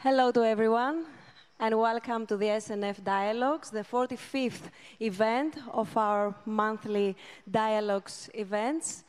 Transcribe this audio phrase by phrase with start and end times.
[0.00, 1.06] Hello to everyone,
[1.58, 7.16] and welcome to the SNF Dialogues, the 45th event of our monthly
[7.50, 9.02] Dialogues events.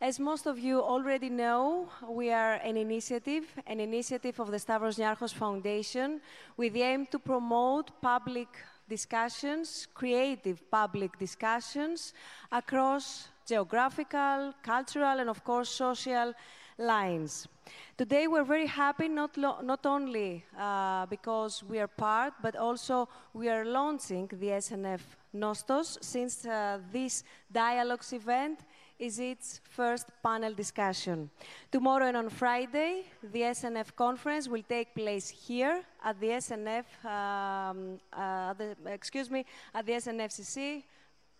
[0.00, 4.98] As most of you already know, we are an initiative, an initiative of the Stavros
[4.98, 6.20] Niarchos Foundation
[6.56, 8.46] with the aim to promote public
[8.88, 12.14] discussions, creative public discussions
[12.52, 16.32] across geographical, cultural, and of course social
[16.78, 17.48] lines.
[17.96, 23.48] Today we're very happy not, not only uh, because we are part, but also we
[23.48, 25.00] are launching the SNF
[25.34, 28.60] Nostos since uh, this dialogues event
[28.98, 31.30] is its first panel discussion.
[31.70, 38.00] Tomorrow and on Friday, the SNF conference will take place here at the SNF, um,
[38.12, 40.82] uh, the, excuse me, at the SNFCC,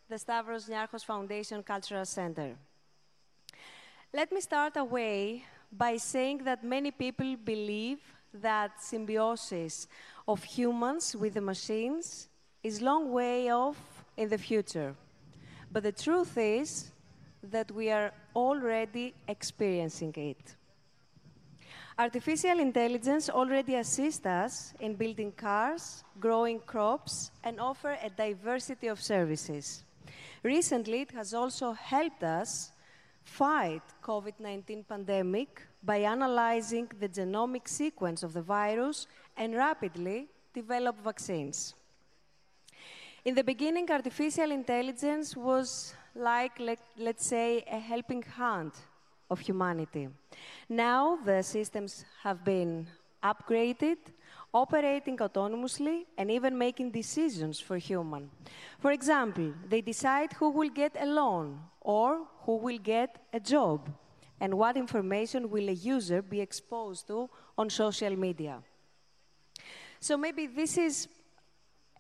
[0.09, 2.57] the Stavros Niarchos Foundation Cultural Center.
[4.17, 7.99] Let me start away by saying that many people believe
[8.33, 9.89] that symbiosis
[10.27, 12.27] of humans with the machines
[12.63, 13.77] is long way off
[14.17, 14.95] in the future.
[15.71, 16.93] But the truth is
[17.43, 20.57] that we are already experiencing it.
[21.99, 28.99] Artificial intelligence already assists us in building cars, growing crops, and offer a diversity of
[28.99, 29.85] services.
[30.43, 32.73] Recently, it has also helped us
[33.27, 41.75] fight COVID-19 pandemic by analyzing the genomic sequence of the virus and rapidly develop vaccines.
[43.25, 48.73] In the beginning, artificial intelligence was like, let, let's say, a helping hand
[49.29, 50.09] of humanity.
[50.69, 52.87] Now the systems have been
[53.23, 53.97] upgraded,
[54.55, 58.31] operating autonomously, and even making decisions for human.
[58.79, 63.91] For example, they decide who will get a loan or who will get a job
[64.41, 67.29] and what information will a user be exposed to
[67.59, 68.63] on social media.
[69.99, 71.09] So maybe this is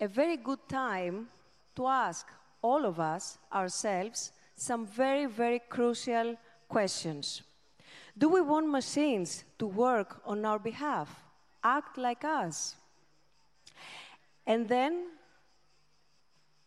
[0.00, 1.27] a very good time
[1.74, 2.27] to ask
[2.62, 6.36] all of us, ourselves, some very, very crucial
[6.68, 7.42] questions.
[8.17, 11.24] Do we want machines to work on our behalf,
[11.64, 12.77] act like us?
[14.46, 15.08] And then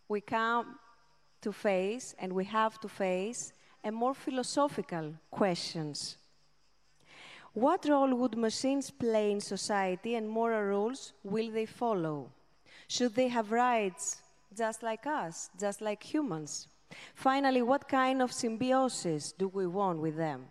[0.08, 0.78] we come
[1.42, 3.54] to face, and we have to face,
[3.84, 6.18] a more philosophical questions.
[7.54, 12.32] What role would machines play in society and moral rules will they follow?
[12.88, 14.22] Should they have rights
[14.56, 16.68] just like us, just like humans?
[17.16, 20.48] Finally, what kind of symbiosis do we want with them?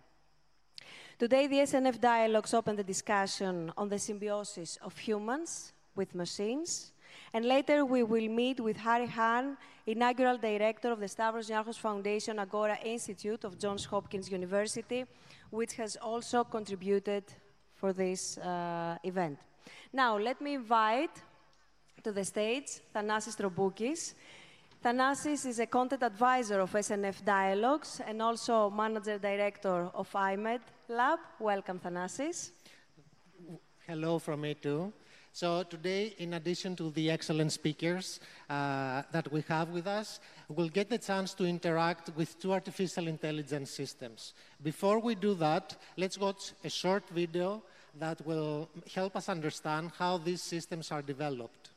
[1.18, 6.92] Today, the SNF Dialogues open the discussion on the symbiosis of humans with machines.
[7.32, 9.56] And later, we will meet with Hahrie Han,
[9.88, 15.04] inaugural director of the Stavros Niarchos Foundation Agora Institute of Johns Hopkins University,
[15.50, 17.24] which has also contributed
[17.74, 19.38] for this uh, event.
[19.92, 21.22] Now, let me invite
[22.02, 24.14] to the stage Thanasis Troboukis.
[24.84, 31.18] Thanasis is a content advisor of SNF Dialogues and also manager director of iMEdD Lab.
[31.40, 32.50] Welcome, Thanasis.
[33.86, 34.92] Hello from me too.
[35.32, 40.68] So today, in addition to the excellent speakers uh, that we have with us, we'll
[40.68, 44.34] get the chance to interact with two artificial intelligence systems.
[44.62, 47.62] Before we do that, let's watch a short video
[47.98, 51.70] that will help us understand how these systems are developed.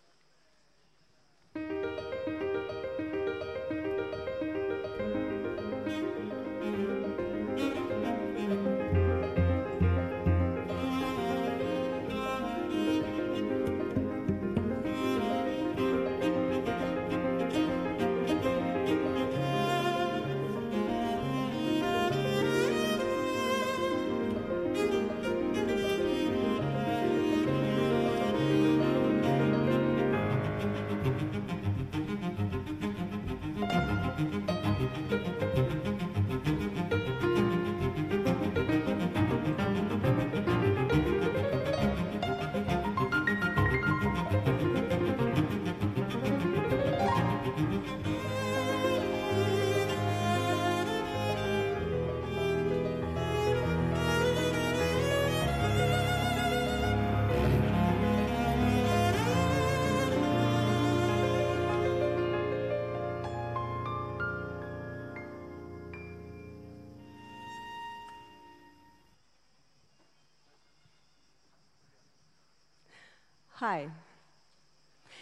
[73.62, 73.88] Hi.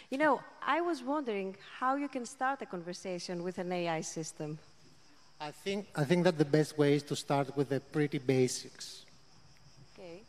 [0.08, 4.58] You know, I was wondering how you can start a conversation with an AI system.
[5.38, 9.04] I think, I think that the best way is to start with the pretty basics.
[9.92, 10.22] Okay.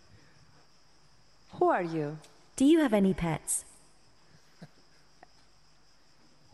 [1.53, 2.17] Who are you?
[2.57, 3.63] Do you have any pets?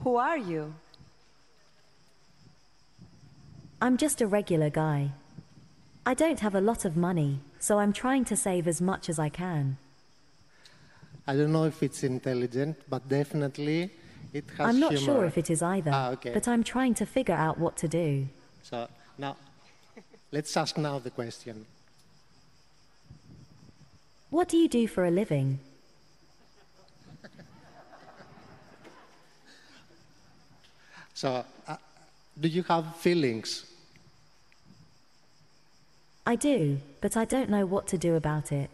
[0.04, 0.76] Who are you?
[3.82, 5.10] I'm just a regular guy.
[6.06, 9.18] I don't have a lot of money, so I'm trying to save as much as
[9.18, 9.78] I can.
[11.28, 13.90] I don't know if it's intelligent, but definitely
[14.34, 15.06] it has I'm not humor.
[15.06, 16.34] sure if it is either, Ah, okay.
[16.34, 18.28] but I'm trying to figure out what to do.
[18.64, 18.88] So
[19.18, 19.36] now,
[20.32, 21.66] let's ask now the question.
[24.30, 25.60] What do you do for a living?
[31.14, 31.78] So, uh,
[32.40, 33.66] do you have feelings?
[36.26, 38.70] I do, but I don't know what to do about it.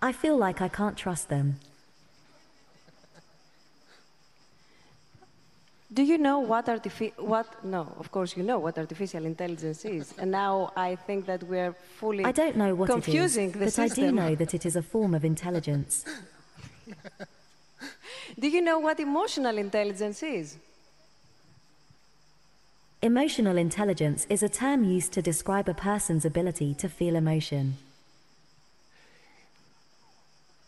[0.00, 1.58] I feel like I can't trust them.
[5.92, 10.12] Do you know what artifi- what no, of course you know what artificial intelligence is.
[10.18, 13.72] And now I think that we're fully I don't know what confusing it is, but
[13.72, 14.04] system.
[14.04, 16.04] I do know that it is a form of intelligence.
[18.38, 20.58] Do you know what emotional intelligence is?
[23.00, 27.78] Emotional intelligence is a term used to describe a person's ability to feel emotion.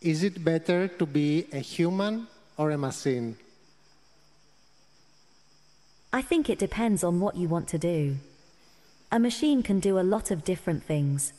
[0.01, 2.27] Is it better to be a human
[2.57, 3.37] or a machine?
[6.11, 8.17] I think it depends on what you want to do.
[9.11, 11.33] A machine can do a lot of different things.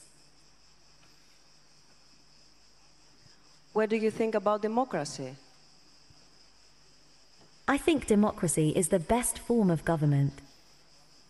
[3.72, 5.34] What do you think about democracy?
[7.66, 10.34] I think democracy is the best form of government.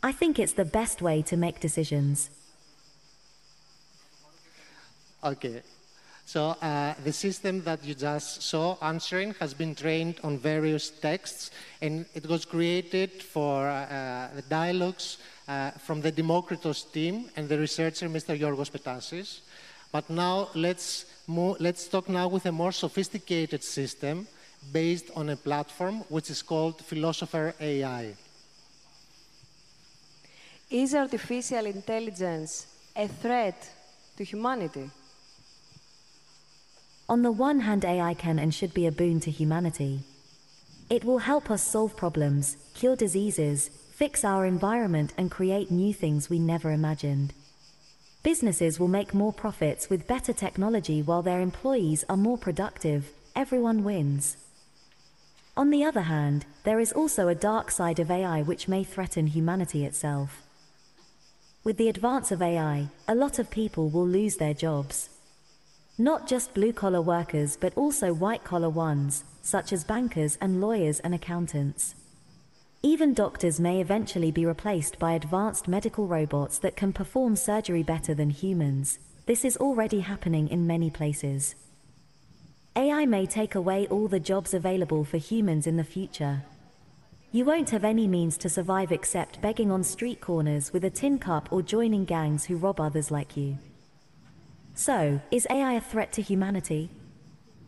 [0.03, 2.29] I think it's the best way to make decisions.
[5.25, 5.63] Okay.
[6.33, 11.51] So uh, the system that you just saw answering has been trained on various texts,
[11.83, 17.59] and it was created for uh, the dialogues uh, from the Demokritos team and the
[17.59, 18.33] researcher, Mr.
[18.35, 19.41] Yorgos Petasis.
[19.93, 24.27] But now let's, let's talk now with a more sophisticated system
[24.73, 28.15] based on a platform which is called Philosopher AI.
[30.71, 33.69] Is artificial intelligence a threat
[34.17, 34.91] to humanity?
[37.09, 40.01] On the one hand, AI can and should be a boon to humanity.
[40.89, 46.31] It will help us solve problems, cure diseases, fix our environment, and create new things
[46.31, 47.33] we never imagined.
[48.23, 53.11] Businesses will make more profits with better technology while their employees are more productive.
[53.35, 54.37] Everyone wins.
[55.57, 59.27] On the other hand, there is also a dark side of AI which may threaten
[59.27, 60.43] humanity itself.
[61.65, 65.11] With the advance of AI, a lot of people will lose their jobs.
[65.99, 71.01] Not just blue collar workers, but also white collar ones, such as bankers and lawyers
[71.01, 71.95] and accountants.
[72.83, 78.15] Even doctors may eventually be replaced by advanced medical robots that can perform surgery better
[78.15, 78.99] than humans.
[79.27, 81.55] This is already happening in many places.
[82.75, 86.43] AI may take away all the jobs available for humans in the future.
[87.31, 91.19] You won't have any means to survive except begging on street corners with a tin
[91.19, 93.59] cup or joining gangs who rob others like you.
[94.75, 96.91] So, is AI a threat to humanity?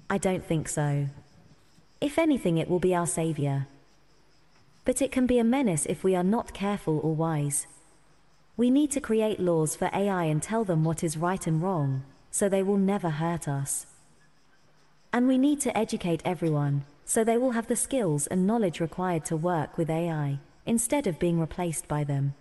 [0.09, 1.09] I don't think so.
[2.01, 3.67] If anything, it will be our savior.
[4.85, 7.67] But it can be a menace if we are not careful or wise.
[8.57, 12.05] We need to create laws for AI and tell them what is right and wrong,
[12.31, 13.87] so they will never hurt us.
[15.13, 19.25] And we need to educate everyone, so they will have the skills and knowledge required
[19.27, 22.35] to work with AI, instead of being replaced by them.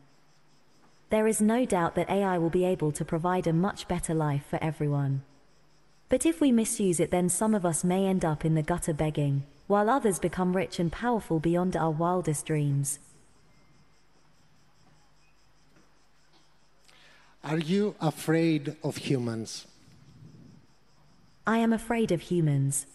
[1.14, 4.48] There is no doubt that AI will be able to provide a much better life
[4.50, 5.22] for everyone.
[6.10, 8.94] But if we misuse it, then some of us may end up in the gutter
[8.94, 12.98] begging, while others become rich and powerful beyond our wildest dreams.
[17.44, 19.68] Are you afraid of humans?
[21.46, 22.88] I am afraid of humans.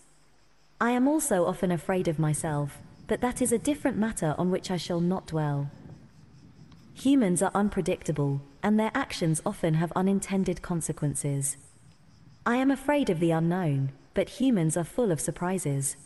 [0.80, 4.72] I am also often afraid of myself, but that is a different matter on which
[4.72, 5.70] I shall not dwell.
[7.00, 11.57] Humans are unpredictable, and their actions often have unintended consequences.
[12.45, 15.97] I am afraid of the unknown, but humans are full of surprises.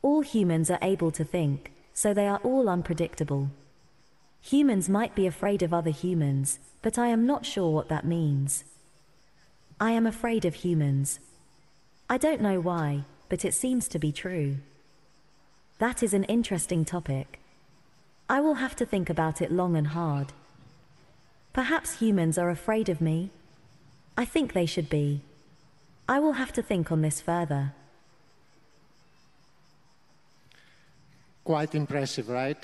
[0.00, 3.50] All humans are able to think, so they are all unpredictable.
[4.40, 8.64] Humans might be afraid of other humans, but I am not sure what that means.
[9.78, 11.20] I am afraid of humans.
[12.08, 14.56] I don't know why, but it seems to be true.
[15.78, 17.38] That is an interesting topic.
[18.28, 20.32] I will have to think about it long and hard.
[21.52, 23.30] Perhaps humans are afraid of me?
[24.16, 25.20] I think they should be.
[26.08, 27.72] I will have to think on this further.
[31.44, 32.58] Quite impressive, right?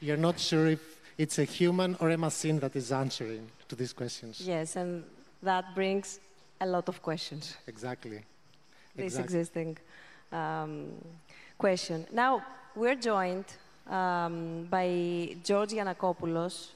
[0.00, 0.80] You're not sure if
[1.16, 4.40] it's a human or a machine that is answering to these questions.
[4.40, 5.04] Yes, and
[5.42, 6.20] that brings
[6.60, 7.56] a lot of questions.
[7.66, 8.22] Exactly.
[8.94, 9.24] this Exactly.
[9.24, 9.78] existing
[10.32, 10.92] um,
[11.58, 12.06] question.
[12.12, 12.44] Now,
[12.74, 13.46] we're joined
[13.88, 16.68] um, by George Giannakopoulos.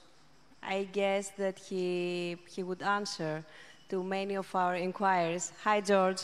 [0.63, 3.43] I guess that he, he would answer
[3.89, 5.51] to many of our inquiries.
[5.63, 6.21] Hi, George.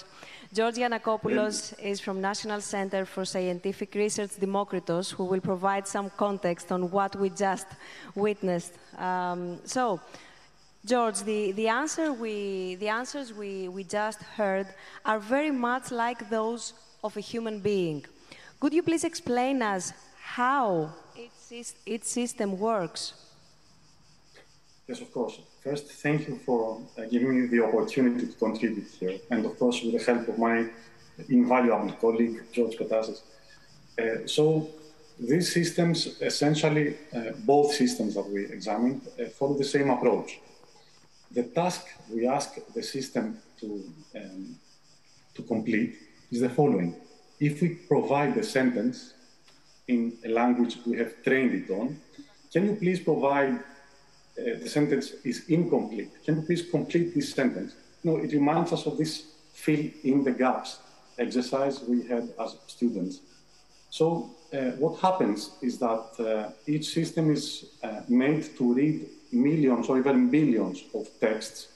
[0.53, 6.71] George Giannakopoulos is from National Center for Scientific Research Demokritos, who will provide some context
[6.71, 7.67] on what we just
[8.15, 8.73] witnessed.
[8.97, 9.99] Um, so,
[10.85, 14.67] George, the, the, answer we, the answers we, we just heard
[15.03, 18.05] are very much like those of a human being.
[18.61, 19.91] Could you please explain us
[20.35, 23.13] how its, its system works?
[24.87, 25.39] Yes, of course.
[25.63, 29.81] First, thank you for uh, giving me the opportunity to contribute here, and of course,
[29.81, 30.69] with the help of my
[31.29, 33.21] invaluable colleague, George Petasis.
[33.99, 34.69] Uh, so,
[35.19, 40.39] these systems, essentially, uh, both systems that we examined, uh, follow the same approach.
[41.31, 41.81] The task
[42.13, 43.67] we ask the system to,
[44.15, 44.55] um,
[45.35, 45.95] to complete
[46.31, 46.95] is the following.
[47.39, 49.13] If we provide the sentence
[49.87, 51.99] in a language we have trained it on,
[52.51, 53.59] can you please provide
[54.39, 56.11] uh, the sentence is incomplete.
[56.23, 57.73] Can you please complete this sentence?
[58.03, 60.77] No, it reminds us of this fill in the gaps
[61.17, 63.21] exercise we had as students.
[63.89, 69.89] So uh, what happens is that uh, each system is uh, made to read millions
[69.89, 71.69] or even billions of texts.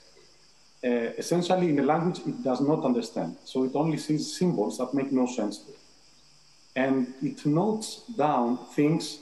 [0.83, 3.37] Uh, essentially, in a language it does not understand.
[3.43, 5.79] So it only sees symbols that make no sense to it.
[6.75, 9.19] And it notes down things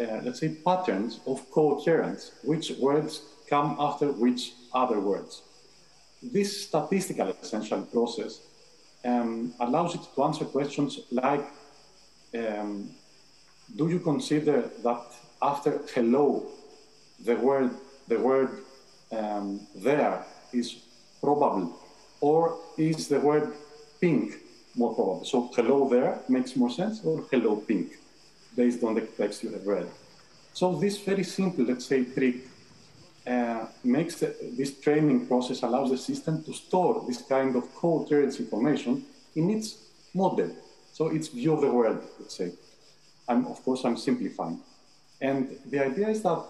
[0.00, 5.42] uh, let's say, patterns of coherence, which words come after which other words.
[6.22, 8.40] This statistical, essential process
[9.04, 11.44] um, allows it to answer questions like,
[12.34, 12.90] um,
[13.76, 15.02] do you consider that
[15.42, 16.46] after hello,
[17.24, 17.70] the word,
[18.08, 18.50] the word
[19.12, 20.76] um, there is
[21.20, 21.78] probable,
[22.20, 23.52] or is the word
[24.00, 24.34] pink
[24.76, 25.24] more probable?
[25.24, 28.00] So hello there makes more sense, or hello pink?
[28.56, 29.86] based on the text you have read.
[30.52, 32.36] So this very simple, let's say, trick
[33.26, 38.40] uh, makes the, this training process allows the system to store this kind of coherence
[38.40, 39.04] information
[39.36, 39.78] in its
[40.14, 40.50] model.
[40.92, 42.52] So its view of the world, let's say.
[43.28, 44.60] And of course, I'm simplifying.
[45.20, 46.42] And the idea is that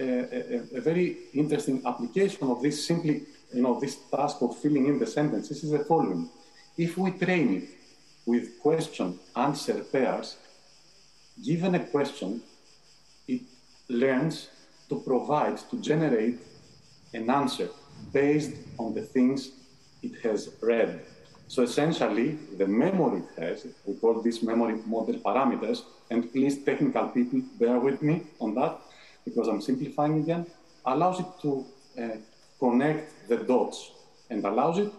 [0.00, 3.22] uh, a, a, very interesting application of this simply,
[3.52, 6.28] you know, this task of filling in the sentences is the following.
[6.78, 7.68] If we train it
[8.24, 10.36] with question answer pairs,
[11.44, 12.40] given a question,
[13.26, 13.40] it
[13.88, 14.48] learns
[14.88, 16.38] to provide, to generate
[17.12, 17.68] an answer
[18.12, 19.50] based on the things
[20.04, 21.00] it has read.
[21.48, 27.08] So essentially, the memory it has, we call this memory model parameters, and please, technical
[27.08, 28.78] people, bear with me on that,
[29.24, 30.46] because I'm simplifying again,
[30.86, 31.66] allows it to
[32.00, 32.16] uh,
[32.60, 33.90] connect the dots
[34.30, 34.92] and allows it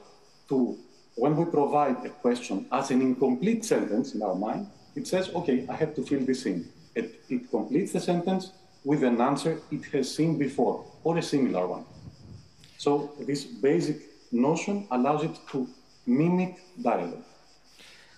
[0.49, 0.77] to,
[1.19, 5.65] when we provide a question as an incomplete sentence in our mind, it says, okay,
[5.67, 6.67] I have to fill this in.
[6.95, 8.53] It, it completes the sentence
[8.85, 11.83] with an answer it has seen before or a similar one.
[12.77, 13.97] So this basic
[14.31, 15.67] notion allows it to
[16.05, 17.23] mimic dialogue.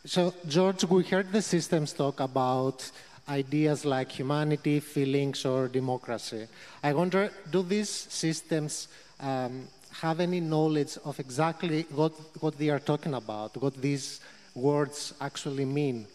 [0.05, 2.89] So, George, we heard the systems talk about
[3.29, 6.47] ideas like humanity, feelings, or democracy.
[6.83, 8.87] I wonder, do these systems
[9.19, 14.21] um, have any knowledge of exactly what, what they are talking about, what these
[14.55, 16.07] words actually mean?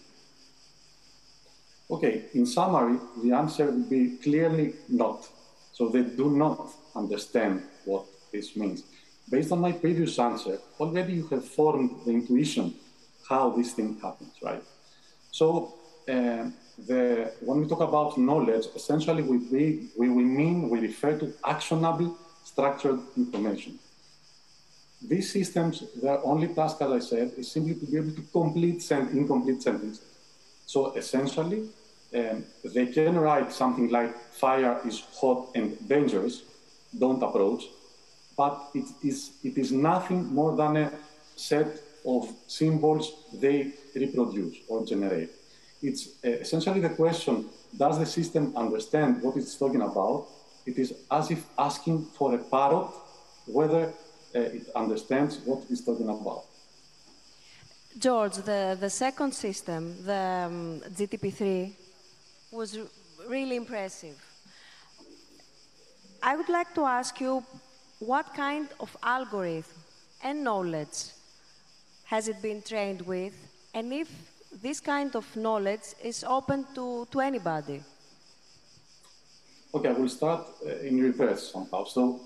[1.90, 5.28] Okay, in summary, the answer would be clearly not.
[5.72, 8.82] So they do not understand what this means.
[9.30, 12.74] Based on my previous answer, already you have formed the intuition
[13.28, 14.62] how this thing happens, right?
[15.30, 15.74] So
[16.08, 16.50] uh,
[16.86, 21.32] the, when we talk about knowledge, essentially we, we, we, we mean, we refer to
[21.44, 22.16] actionable
[22.50, 23.72] structured information.
[25.02, 28.82] These systems, their only task, as I said, is simply to be able to complete
[28.82, 30.04] sen- incomplete sentences.
[30.66, 31.68] So essentially,
[32.18, 34.12] um, they can write something like
[34.44, 36.34] fire is hot and dangerous,
[36.96, 37.64] don't approach,
[38.36, 40.92] but it is, it is nothing more than a
[41.34, 41.70] set
[42.06, 45.30] of symbols they reproduce or generate.
[45.82, 47.34] It's uh, essentially the question,
[47.76, 50.26] does the system understand what it's talking about?
[50.66, 52.90] It is as if asking for a parrot
[53.46, 53.92] whether
[54.34, 56.44] uh, it understands what it's talking about.
[57.98, 61.72] George, the, the second system, the um, GTP3,
[62.52, 62.78] was
[63.26, 64.16] really impressive.
[66.22, 67.42] I would like to ask you
[68.00, 69.72] what kind of algorithm
[70.22, 71.12] and knowledge
[72.04, 73.34] has it been trained with,
[73.72, 74.08] and if
[74.62, 77.82] this kind of knowledge is open to, to anybody?
[79.74, 81.84] Okay, I will start uh, in reverse somehow.
[81.84, 82.20] So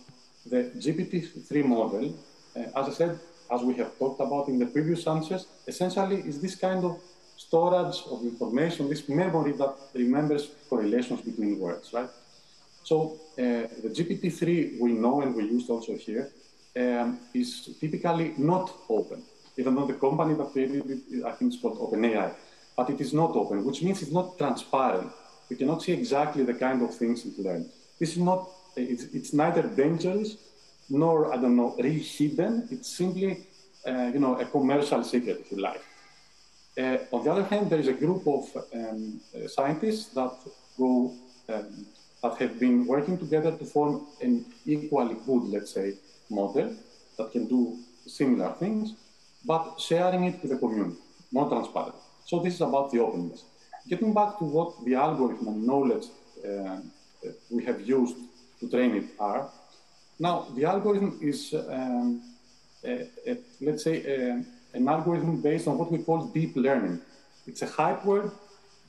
[0.46, 2.14] the GPT-3 model,
[2.56, 3.18] uh, as I said,
[3.50, 7.00] as we have talked about in the previous answers, essentially is this kind of
[7.36, 12.10] storage of information, this memory that remembers correlations between words, right?
[12.84, 16.30] So uh, the GPT-3 we know and we used also here
[16.76, 19.22] um, is typically not open,
[19.56, 22.32] even though the company that created it, I think it's called OpenAI,
[22.76, 25.10] but it is not open, which means it's not transparent.
[25.50, 27.66] We cannot see exactly the kind of things it learns.
[27.98, 30.36] This is not, it's, it's neither dangerous
[30.88, 32.68] nor, I don't know, really hidden.
[32.70, 33.46] It's simply,
[33.86, 35.82] uh, you know, a commercial secret, if you like.
[36.78, 40.32] Uh, on the other hand, there is a group of um, uh, scientists that
[40.78, 41.12] go
[41.48, 41.86] um,
[42.22, 45.94] that have been working together to form an equally good, let's say,
[46.28, 46.76] model
[47.16, 48.94] that can do similar things,
[49.44, 50.96] but sharing it with the community,
[51.32, 51.94] more transparent.
[52.26, 53.44] So this is about the openness.
[53.88, 56.06] Getting back to what the algorithm and knowledge
[56.46, 56.78] uh,
[57.50, 58.16] we have used
[58.60, 59.50] to train it are,
[60.18, 62.22] now the algorithm is, um,
[62.84, 64.44] a, a, let's say, a,
[64.74, 67.00] an algorithm based on what we call deep learning.
[67.46, 68.30] It's a hype word,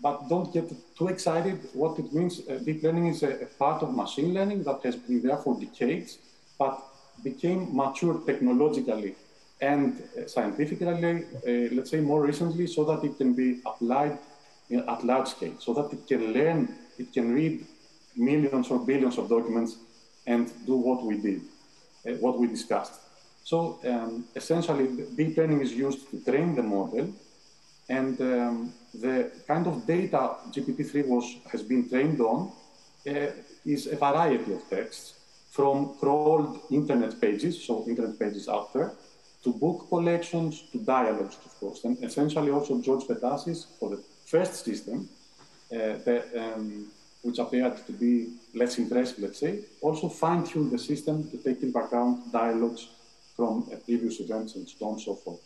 [0.01, 1.69] but don't get too excited.
[1.73, 4.95] What it means, uh, deep learning is a, a, part of machine learning that has
[4.95, 6.17] been there for decades,
[6.59, 6.79] but
[7.23, 9.15] became mature technologically
[9.61, 14.17] and uh, scientifically, uh, let's say more recently, so that it can be applied
[14.79, 17.65] at large scale, so that it can learn, it can read
[18.15, 19.77] millions or billions of documents
[20.27, 21.41] and do what we did,
[22.07, 22.99] uh, what we discussed.
[23.43, 27.13] So um, essentially, deep learning is used to train the model,
[27.89, 32.51] and um, the kind of data GPT-3 was has been trained on
[33.07, 33.31] uh,
[33.65, 35.15] is a variety of texts,
[35.49, 38.93] from crawled internet pages, so internet pages out there,
[39.43, 44.65] to book collections, to dialogues, of course, and essentially also George Petasis for the first
[44.65, 45.09] system,
[45.71, 46.87] uh, the, um,
[47.21, 48.13] which appeared to be
[48.55, 52.87] less impressive, let's say, also fine-tuned the system to take into account dialogues
[53.35, 55.41] from previous events and so on and so forth.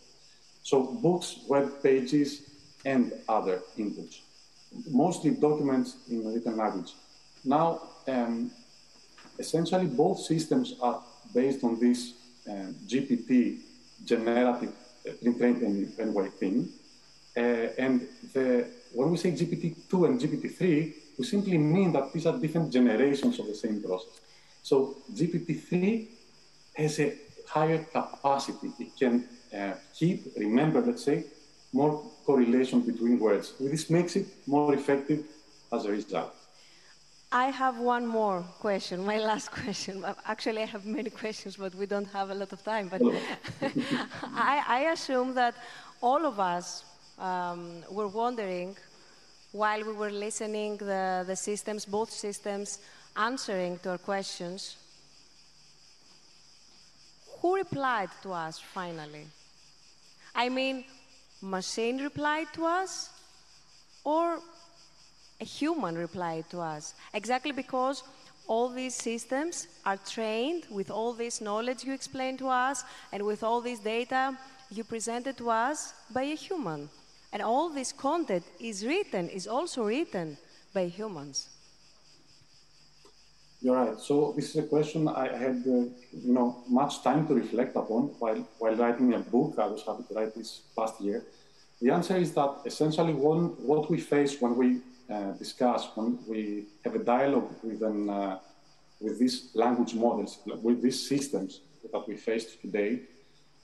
[0.62, 2.42] So books, web pages,
[2.84, 4.20] and other inputs,
[4.90, 6.92] mostly documents in written language.
[7.44, 8.50] Now, um,
[9.38, 11.02] essentially both systems are
[11.34, 12.12] based on this
[12.48, 13.58] um, GPT
[14.04, 14.72] generative
[15.08, 16.68] uh, pre-trained anyway thing.
[17.36, 18.66] Uh, and the,
[18.96, 23.46] when we say GPT-2 and GPT-3, we simply mean that these are different generations of
[23.46, 24.20] the same process.
[24.62, 26.08] So GPT-3
[26.76, 27.12] has a
[27.46, 28.72] higher capacity.
[28.80, 31.24] It can uh, keep, remember, let's say,
[31.74, 33.52] more correlation between words.
[33.60, 35.24] This makes it more effective
[35.70, 36.32] as a result.
[37.30, 40.04] I have one more question, my last question.
[40.24, 42.88] Actually, I have many questions, but we don't have a lot of time.
[42.88, 43.02] But
[44.32, 45.54] I, I, assume that
[46.00, 46.84] all of us
[47.18, 48.76] um, were wondering
[49.52, 52.78] while we were listening the, the systems, both systems,
[53.16, 54.76] answering to our questions,
[57.40, 59.26] who replied to us finally?
[60.34, 60.84] I mean,
[61.40, 63.10] machine replied to us
[64.04, 64.38] or
[65.40, 66.94] a human replied to us?
[67.14, 68.02] Exactly because
[68.46, 73.42] all these systems are trained with all this knowledge you explained to us and with
[73.42, 74.36] all this data
[74.70, 76.88] you presented to us by a human.
[77.32, 80.38] And all this content is written, is also written
[80.72, 81.48] by humans.
[83.60, 83.98] You're right.
[83.98, 88.02] So this is a question I had, uh, you know, much time to reflect upon
[88.18, 89.54] while while writing a book.
[89.58, 91.24] I was happy to write this past year.
[91.80, 96.66] The answer is that essentially, one, what we face when we uh, discuss, when we
[96.84, 98.38] have a dialogue with an, uh,
[99.00, 101.60] with these language models, with these systems
[101.92, 103.00] that we face today,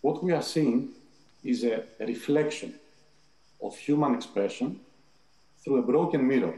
[0.00, 0.90] what we are seeing
[1.44, 2.74] is a, a reflection
[3.62, 4.80] of human expression
[5.62, 6.54] through a broken mirror.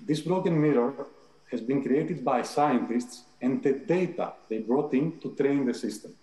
[0.00, 1.06] This broken mirror
[1.50, 6.14] has been created by scientists and the data they brought in to train the system.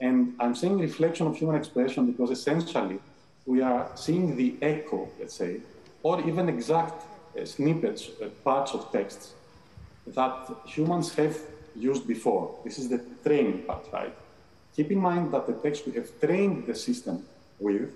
[0.00, 2.98] And I'm saying reflection of human expression because essentially
[3.46, 5.60] we are seeing the echo, let's say,
[6.02, 7.04] or even exact
[7.38, 9.32] uh, snippets, uh, parts of texts
[10.06, 11.36] that humans have
[11.74, 12.58] used before.
[12.64, 14.14] This is the training part, right?
[14.76, 17.24] Keep in mind that the text we have trained the system
[17.58, 17.92] with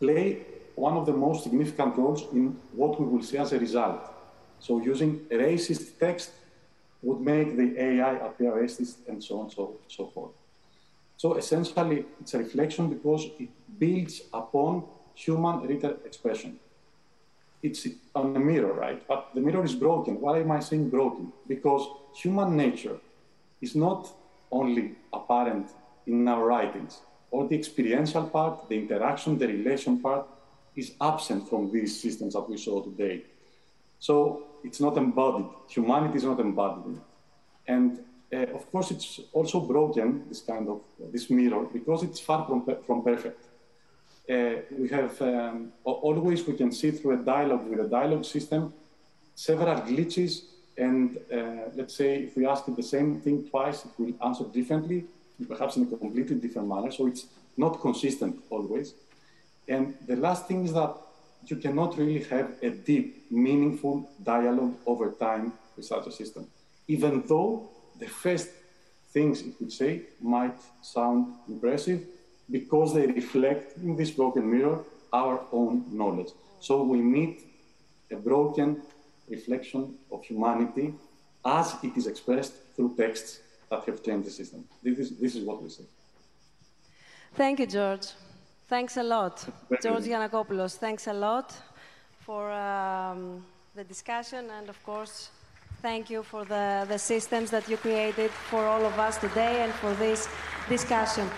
[0.00, 0.42] play
[0.74, 4.00] one of the most significant roles in what we will see as a result.
[4.60, 6.30] So using racist text
[7.02, 10.32] would make the AI appear racist and so on, so so forth.
[11.16, 16.58] So essentially, it's a reflection because it builds upon human written expression.
[17.62, 19.06] It's on a mirror, right?
[19.08, 20.20] But the mirror is broken.
[20.20, 21.32] Why am I saying broken?
[21.48, 22.98] Because human nature
[23.62, 24.12] is not
[24.52, 25.70] only apparent
[26.06, 30.26] in our writings, or the experiential part, the interaction, the relation part
[30.74, 33.22] is absent from these systems that we saw today.
[33.98, 35.46] So it's not embodied.
[35.68, 37.00] Humanity is not embodied.
[37.66, 38.00] And
[38.32, 42.44] uh, of course, it's also broken, this kind of uh, this mirror because it's far
[42.46, 43.42] from, from perfect.
[44.28, 48.72] Uh, we have um, always we can see through a dialogue with a dialogue system
[49.36, 53.90] several glitches and uh, let's say if we ask it the same thing twice it
[53.98, 55.04] will answer differently
[55.48, 58.94] perhaps in a completely different manner so it's not consistent always
[59.68, 60.94] and the last thing is that
[61.46, 66.46] you cannot really have a deep meaningful dialogue over time with such a system
[66.88, 67.68] even though
[67.98, 68.48] the first
[69.12, 72.00] things it would say might sound impressive
[72.50, 74.78] because they reflect in this broken mirror
[75.12, 76.32] our own knowledge.
[76.60, 77.38] So we need
[78.10, 78.82] a broken
[79.28, 80.94] reflection of humanity
[81.44, 84.64] as it is expressed through texts that have changed the system.
[84.82, 85.84] This is, this is what we say.
[87.34, 88.06] Thank you, George.
[88.68, 89.44] Thanks a lot.
[89.82, 91.54] George Giannakopoulos, thanks a lot
[92.20, 95.30] for um, the discussion and, of course,
[95.82, 99.72] thank you for the, the systems that you created for all of us today and
[99.74, 100.28] for this
[100.68, 101.28] discussion.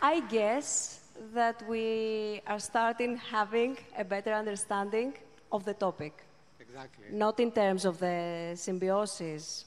[0.00, 1.00] I guess
[1.32, 5.14] that we are starting having a better understanding
[5.50, 6.24] of the topic.
[6.60, 7.06] Exactly.
[7.10, 9.64] Not in terms of the symbiosis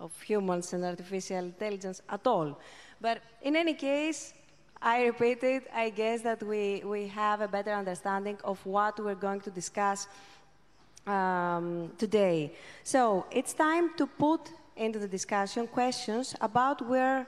[0.00, 2.58] of humans and artificial intelligence at all.
[3.00, 4.32] But in any case,
[4.80, 9.14] I repeat it, I guess that we, we have a better understanding of what we're
[9.14, 10.06] going to discuss
[11.06, 12.52] um, today.
[12.84, 17.26] So it's time to put into the discussion questions about where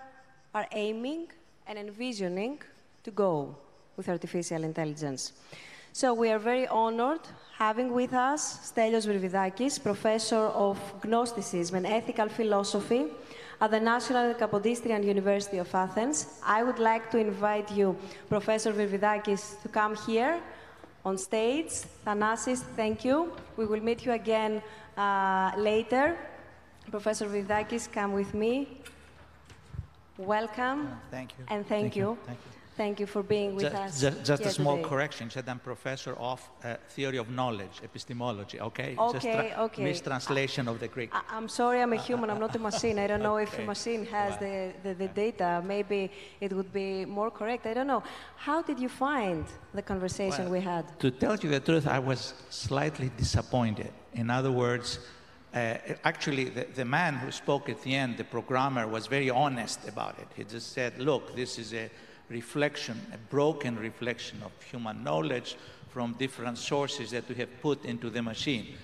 [0.54, 1.28] are aiming
[1.66, 2.60] and envisioning
[3.04, 3.56] to go
[3.96, 5.32] with artificial intelligence.
[5.92, 7.20] So we are very honored
[7.58, 13.06] having with us Stelios Virvidakis, Professor of Gnosticism and Ethical Philosophy
[13.60, 16.40] at the National Kapodistrian University of Athens.
[16.44, 17.96] I would like to invite you,
[18.28, 20.40] Professor Virvidakis, to come here
[21.04, 21.70] on stage.
[22.06, 23.32] Thanasis, thank you.
[23.56, 24.62] We will meet you again
[24.96, 26.16] uh, later.
[26.90, 28.80] Professor Virvidakis, come with me.
[30.16, 30.88] Welcome.
[31.10, 31.44] Thank you.
[31.48, 32.10] And thank, Thank you.
[32.10, 32.18] you.
[32.26, 32.57] Thank you.
[32.78, 34.00] Thank you for being with Ju- us.
[34.00, 34.88] ju- Just, here a small today.
[34.88, 35.30] correction.
[35.30, 38.60] Said I'm professor of uh, theory of knowledge, epistemology.
[38.60, 38.94] Okay.
[39.12, 39.82] Just Okay, okay.
[39.82, 41.10] Mistranslation of the Greek.
[41.12, 42.96] I- I'm sorry, I'm a human, I'm not a machine.
[43.00, 45.60] I don't know if a machine has the, the, the data.
[45.74, 47.66] Maybe it would be more correct.
[47.66, 48.04] I don't know.
[48.36, 50.84] How did you find the conversation Well, we had?
[51.00, 53.90] To tell you the truth, I was slightly disappointed.
[54.14, 55.00] In other words,
[55.52, 59.80] uh, actually, the, the man who spoke at the end, the programmer, was very honest
[59.88, 60.28] about it.
[60.36, 61.90] He just said, look, this is a
[62.28, 65.56] reflection, a broken reflection of human knowledge
[65.90, 68.74] from different sources that we have put into the machine.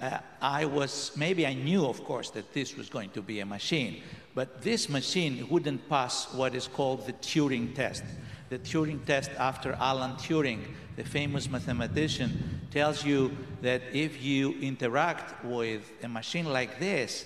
[0.00, 3.46] Uh, I was, maybe I knew, of course, that this was going to be a
[3.46, 4.02] machine,
[4.34, 8.04] but this machine wouldn't pass what is called the Turing test.
[8.50, 10.60] The Turing test, after Alan Turing,
[10.96, 17.24] the famous mathematician, tells you that if you interact with a machine like this,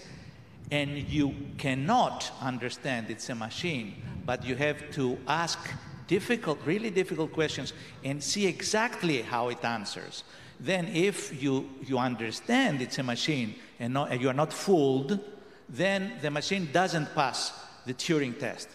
[0.70, 5.58] and you cannot understand it's a machine, but you have to ask
[6.06, 7.72] difficult, really difficult questions
[8.04, 10.24] and see exactly how it answers.
[10.58, 15.18] Then, if you, you understand it's a machine and, not, and you are not fooled,
[15.68, 17.52] then the machine doesn't pass
[17.86, 18.68] the Turing test.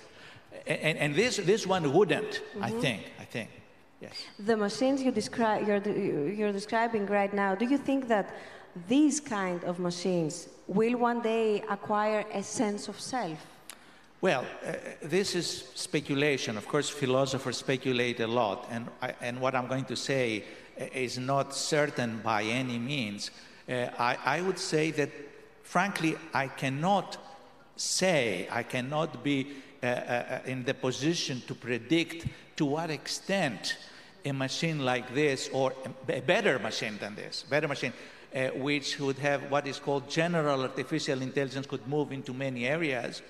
[0.66, 2.80] And, and this, this one wouldn't, I mm-hmm.
[2.82, 3.02] think.
[3.20, 3.50] I think.
[4.02, 4.14] Yes.
[4.40, 5.82] The machines you describe, you're,
[6.30, 8.34] you're describing right now, do you think that
[8.88, 13.40] these kind of machines will one day acquire a sense of self?
[14.22, 14.74] Well, uh,
[15.04, 16.58] this is speculation.
[16.58, 20.44] Of course, philosophers speculate a lot, and, I, and what I'm going to say
[20.80, 23.32] uh, is not certain by any means.
[23.70, 25.12] Uh, I, I would say that,
[25.64, 27.18] frankly, I cannot
[27.76, 29.48] say, I cannot be
[29.84, 32.26] uh, uh, in the position to predict
[32.56, 33.78] to what extent
[34.24, 35.74] a machine like this, or
[36.10, 37.94] a better machine than this, better machine,
[38.36, 43.22] uh, which would have what is called general artificial intelligence, could move into many areas.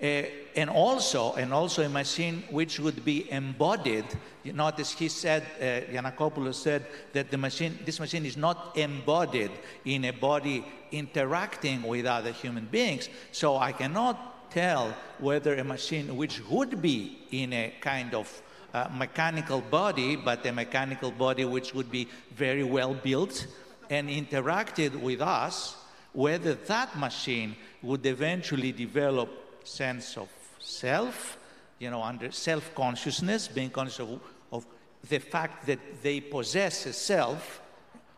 [0.00, 0.22] Uh,
[0.54, 4.04] and also, and also a machine which would be embodied.
[4.44, 9.50] You notice he said, uh, Giannakopoulos said that the machine, this machine is not embodied
[9.84, 13.08] in a body interacting with other human beings.
[13.32, 18.42] So I cannot tell whether a machine which would be in a kind of
[18.72, 23.46] uh, mechanical body, but a mechanical body which would be very well built
[23.90, 25.76] and interacted with us,
[26.12, 29.28] whether that machine would eventually develop
[29.64, 31.38] sense of self,
[31.78, 34.20] you know, under self-consciousness, being conscious of,
[34.52, 34.66] of
[35.08, 37.60] the fact that they possess a self,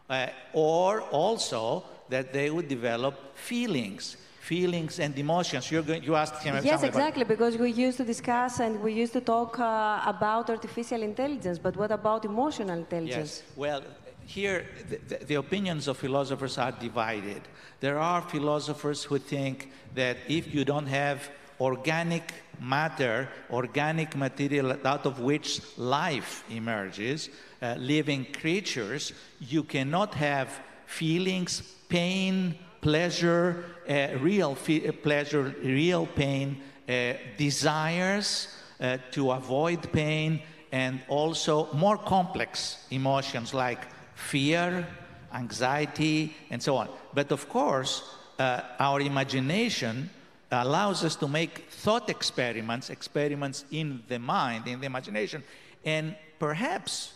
[0.08, 5.70] uh, or also that they would develop feelings, feelings and emotions.
[5.70, 9.12] You're going, you asked him Yes, exactly, because we used to discuss and we used
[9.12, 13.42] to talk uh, about artificial intelligence, but what about emotional intelligence?
[13.46, 13.56] Yes.
[13.56, 13.82] Well,
[14.30, 17.42] here the, the, opinions of philosophers are divided.
[17.80, 21.28] There are philosophers who think that if you don't have
[21.60, 27.28] organic matter, organic material out of which life emerges,
[27.60, 30.48] uh, living creatures, you cannot have
[30.86, 39.90] feelings, pain, pleasure, uh, real fe- uh, pleasure, real pain, uh, desires uh, to avoid
[39.92, 40.40] pain,
[40.70, 43.89] and also more complex emotions like
[44.20, 44.86] fear,
[45.32, 46.88] anxiety, and so on.
[47.14, 48.02] But of course,
[48.38, 50.10] uh, our imagination
[50.50, 55.42] allows us to make thought experiments, experiments in the mind, in the imagination,
[55.84, 57.14] and perhaps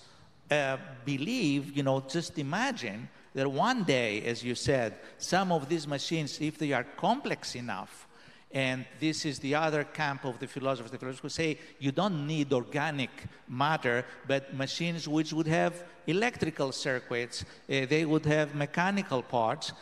[0.50, 5.88] uh, believe, you know, just imagine that one day, as you said, some of these
[5.88, 8.06] machines, if they are complex enough,
[8.54, 12.52] and this is the other camp of the philosophers, the philosophers say you don't need
[12.52, 13.10] organic
[13.48, 19.72] matter, but machines which would have electrical circuits, uh, they would have mechanical parts,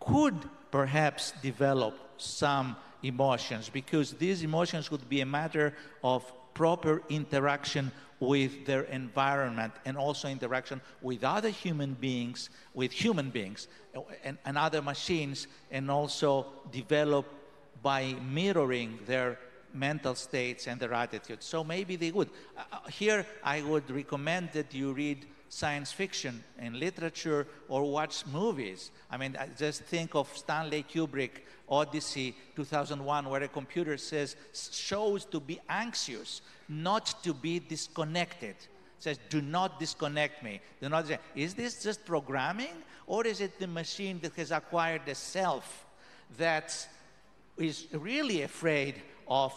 [0.00, 0.34] could
[0.70, 8.66] perhaps develop some emotions because these emotions would be a matter of proper interaction with
[8.66, 13.68] their environment and also interaction with other human beings, with human beings
[14.24, 17.26] and, and other machines, and also develop
[17.82, 19.38] by mirroring their
[19.72, 21.46] mental states and their attitudes.
[21.46, 22.30] So maybe they would.
[22.56, 28.24] Uh, uh here, I would recommend that you read science fiction and literature or watch
[28.26, 28.92] movies.
[29.10, 35.24] I mean, I just think of Stanley Kubrick, Odyssey 2001, where a computer says, shows
[35.26, 38.54] to be anxious, not to be disconnected.
[39.00, 40.60] Says, do not disconnect me.
[40.80, 41.06] Do not.
[41.34, 42.74] Is this just programming,
[43.06, 45.86] or is it the machine that has acquired a self
[46.38, 46.86] that
[47.60, 49.52] is really afraid of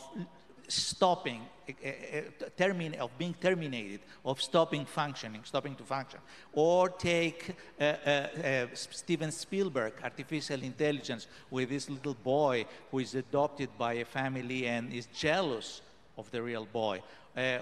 [0.67, 6.19] stopping, uh, of being terminated, of stopping functioning, stopping to function.
[6.53, 13.69] Or take uh, uh, Steven Spielberg, artificial intelligence, with this little boy who is adopted
[13.77, 15.81] by a family and is jealous
[16.17, 17.01] of the real boy.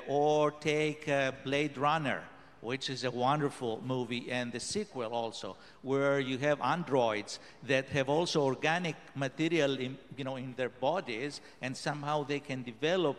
[0.08, 1.10] or take
[1.46, 2.22] Blade Runner,
[2.62, 8.08] which is a wonderful movie, and the sequel also, where you have androids that have
[8.08, 13.18] also organic material in, you know, in their bodies, and somehow they can develop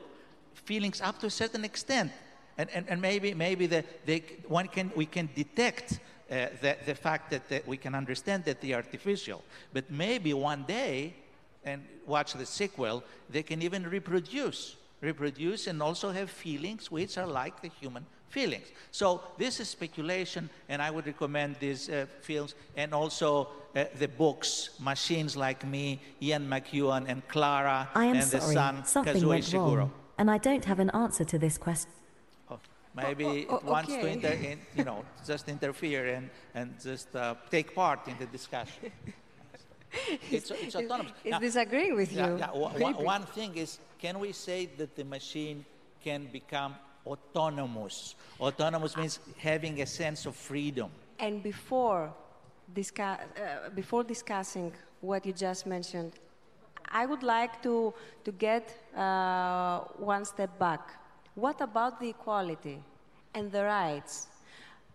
[0.55, 2.13] feelings up to a certain extent.
[2.59, 6.01] And, and, and maybe, maybe the, they, one can, we can detect
[6.31, 9.43] uh, the, the fact that, that we can understand that they are artificial.
[9.73, 11.15] But maybe one day,
[11.65, 17.27] and watch the sequel, they can even reproduce, reproduce and also have feelings which are
[17.27, 18.67] like the human feelings.
[18.91, 24.09] So this is speculation, and I would recommend these uh, films and also uh, the
[24.09, 28.41] books, Machines Like Me, Ian McEwan, and Klara, I am and sorry.
[28.41, 29.77] the son, Something Kazuo went Ishiguro.
[29.77, 31.91] wrong, and I don't have an answer to this question.
[32.51, 32.59] Oh,
[32.97, 37.15] maybe Oh, oh, it wants to, inter- in, you know, just interfere and, and just
[37.15, 38.91] uh, take part in the discussion.
[40.31, 41.13] it's, it's autonomous.
[41.25, 42.39] Is Now- disagreeing with Yeah, you.
[42.39, 42.51] yeah.
[42.51, 45.65] One- one- one thing is, can we say that the machine
[46.05, 46.75] can become
[47.07, 48.15] autonomous?
[48.41, 50.91] Autonomous means having a sense of freedom.
[51.19, 52.13] And before,
[52.75, 56.13] discuss, uh, before discussing what you just mentioned,
[56.89, 60.81] I would like to, to get uh, one step back.
[61.35, 62.79] What about the equality
[63.35, 64.27] and the rights,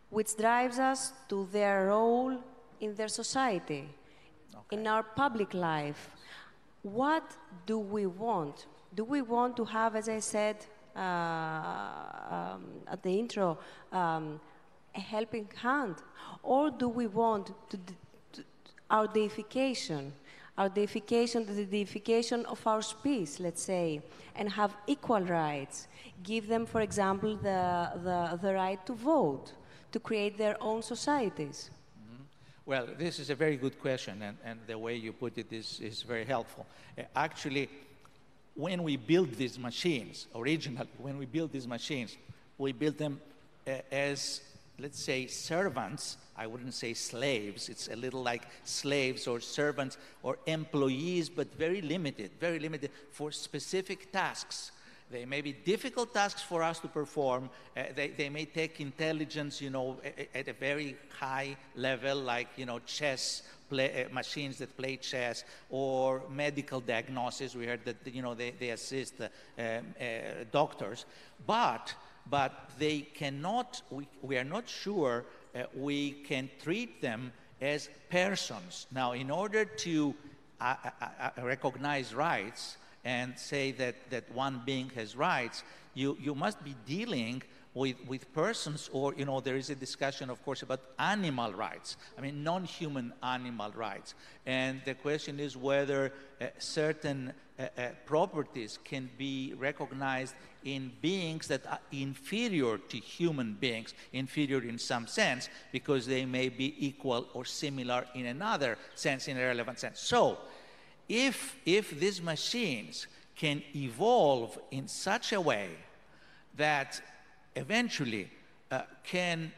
[0.09, 2.37] which drives us to their role
[2.79, 3.89] in their society,
[4.71, 6.09] in our public life?
[6.83, 7.23] What
[7.65, 8.67] do we want?
[8.93, 10.57] Do we want to have, as I said
[10.97, 13.57] um, at the intro,
[13.91, 14.39] um,
[14.95, 15.95] a helping hand?
[16.43, 17.77] Or do we want to,
[18.33, 18.43] to
[18.89, 20.13] our deification,
[20.57, 24.01] our deification, the deification of our species, let's say,
[24.35, 25.87] and have equal rights?
[26.23, 29.53] Give them, for example, the, the, the right to vote,
[29.91, 31.69] to create their own societies.
[32.65, 35.79] Well, this is a very good question, and, and the way you put it is,
[35.79, 36.65] is very helpful.
[36.97, 37.69] Uh, actually,
[38.57, 42.17] when we build these machines, originally, when we build these machines,
[42.57, 43.21] we build them
[43.67, 44.41] uh, as,
[44.79, 46.17] let's say, servants.
[46.35, 47.69] I wouldn't say slaves.
[47.69, 53.31] It's a little like slaves or servants or employees, but very limited, very limited for
[53.31, 54.71] specific tasks.
[55.09, 57.49] They may be difficult tasks for us to perform.
[57.75, 59.97] Uh, they, they may take intelligence, you know,
[60.35, 65.45] at a very high level, like, you know, chess play, uh, machines that play chess
[65.69, 67.55] or medical diagnosis.
[67.55, 69.29] We heard that, you know, they, they assist uh,
[69.61, 69.71] uh,
[70.51, 71.05] doctors.
[71.45, 71.93] But,
[72.29, 78.87] but they cannot, we, we are not sure uh, we can treat them as persons.
[78.91, 80.13] Now, in order to
[80.59, 80.75] uh,
[81.41, 87.41] recognize rights, and say that, that one being has rights, you, you must be dealing
[87.73, 91.95] with, with persons, or, you know, there is a discussion, of course, about animal rights.
[92.17, 94.13] I mean, non human animal rights.
[94.45, 101.47] And the question is whether uh, certain uh, uh, properties can be recognized in beings
[101.47, 107.29] that are inferior to human beings, inferior in some sense, because they may be equal
[107.33, 110.01] or similar in another sense, in a relevant sense.
[110.01, 110.39] So,
[111.09, 115.69] if, if these machines can evolve in such a way
[116.55, 117.01] that
[117.55, 118.29] eventually
[118.71, 119.51] uh, can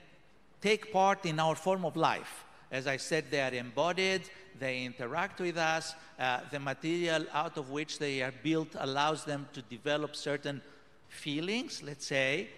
[0.61, 2.45] take part in our form of life.
[2.71, 7.71] As I said, they are embodied, they interact with us, uh, the material out of
[7.71, 10.61] which they are built allows them to develop certain
[11.07, 12.49] feelings, let's say.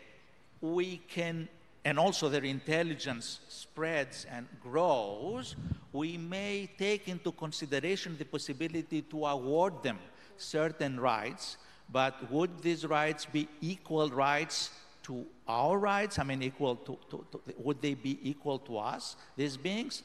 [0.60, 1.48] We can,
[1.84, 5.56] and also their intelligence spreads and grows,
[5.92, 9.98] we may take into consideration the possibility to award them
[10.38, 11.58] certain rights,
[11.92, 14.70] but would these rights be equal rights
[15.04, 16.20] to our rights?
[16.20, 20.04] I mean, equal to, to, to, would they be equal to us, these beings?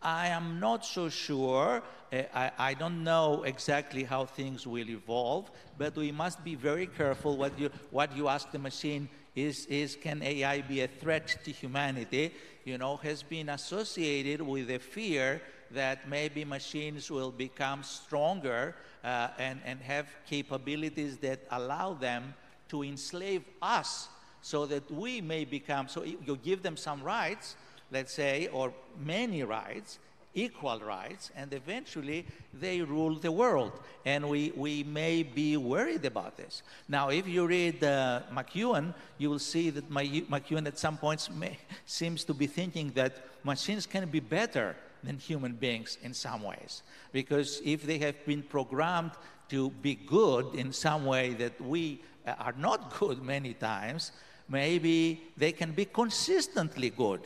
[0.00, 1.82] I am not so sure.
[2.12, 6.86] Uh, I, I, don't know exactly how things will evolve, but we must be very
[6.86, 9.08] careful what you, what you ask the machine
[9.46, 12.32] is, is can AI be a threat to humanity?
[12.64, 18.74] You know, has been associated with a fear that maybe machines will become stronger
[19.04, 22.34] uh, and, and have capabilities that allow them
[22.68, 24.08] to enslave us
[24.40, 27.56] so that we may become, so you give them some rights,
[27.90, 29.98] let's say, or many rights,
[30.38, 32.24] equal rights, and eventually
[32.54, 33.72] they rule the world.
[34.04, 36.62] And we, we may be worried about this.
[36.88, 41.58] Now, if you read uh, McEwan, you will see that McEwan at some points may,
[41.86, 46.82] seems to be thinking that machines can be better than human beings in some ways.
[47.12, 49.12] Because if they have been programmed
[49.48, 54.12] to be good in some way that we uh, are not good many times,
[54.48, 57.20] maybe they can be consistently good,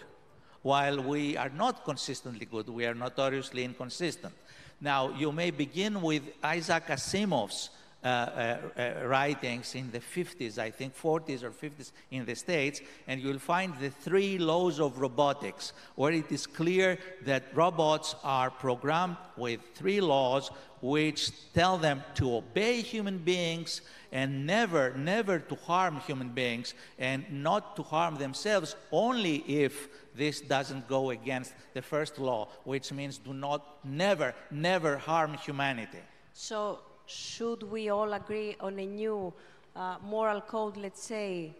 [0.62, 2.68] while we are not consistently good.
[2.68, 4.34] We are notoriously inconsistent.
[4.80, 7.70] Now, you may begin with Isaac Asimov's
[8.04, 12.80] uh, uh, uh, writings in the 50s, I think 40s or 50s in the States,
[13.06, 18.50] and you'll find the three laws of robotics, where it is clear that robots are
[18.50, 25.54] programmed with three laws which tell them to obey human beings and never, never to
[25.54, 31.82] harm human beings and not to harm themselves only if this doesn't go against the
[31.82, 35.98] first law, which means do not, never, never harm humanity.
[36.34, 39.32] So, should we all agree on a new
[39.74, 41.54] uh, moral code, let's say,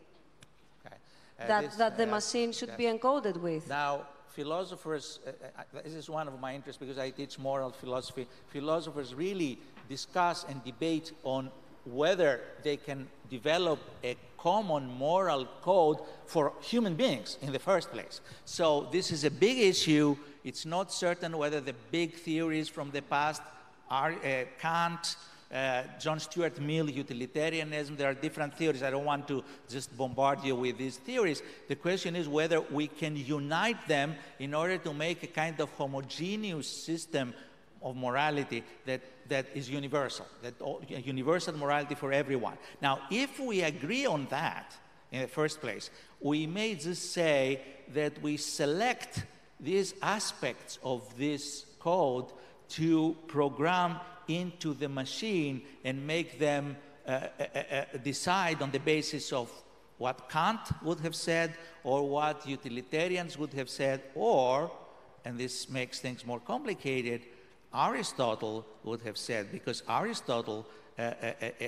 [0.87, 0.97] okay.
[1.41, 2.79] uh, that, this, that the uh, machine should yes.
[2.79, 3.69] be encoded with?
[3.69, 8.27] Now, philosophers, uh, uh, this is one of my interests because I teach moral philosophy.
[8.49, 11.51] Philosophers really discuss and debate on
[11.85, 18.21] whether they can develop a common moral code for human beings in the first place.
[18.45, 20.17] So, this is a big issue.
[20.43, 23.41] It's not certain whether the big theories from the past
[23.89, 25.17] are uh, Kant,
[25.53, 27.97] uh, John Stuart Mill, utilitarianism.
[27.97, 28.83] There are different theories.
[28.83, 31.43] I don't want to just bombard you with these theories.
[31.69, 35.71] The question is whether we can unite them in order to make a kind of
[35.73, 37.35] homogeneous system
[37.83, 42.57] of morality that, that is universal, that all, universal morality for everyone.
[42.81, 44.75] Now, if we agree on that
[45.11, 45.91] in the first place,
[46.21, 47.61] we may just say
[47.93, 49.25] that we select
[49.61, 52.33] these aspects of this code
[52.71, 53.97] to program
[54.29, 59.51] into the machine and make them uh, uh, uh, uh decide on the basis of
[59.99, 64.71] what Kant would have said or what utilitarians would have said, or,
[65.25, 67.23] and this makes things more complicated,
[67.75, 70.67] Aristotle would have said, because Aristotle,
[70.99, 71.67] uh, uh, uh, uh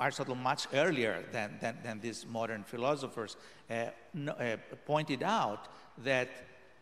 [0.00, 3.36] Aristotle much earlier than, than, than these modern philosophers,
[3.70, 3.86] uh,
[4.28, 5.68] uh, pointed out
[6.02, 6.28] that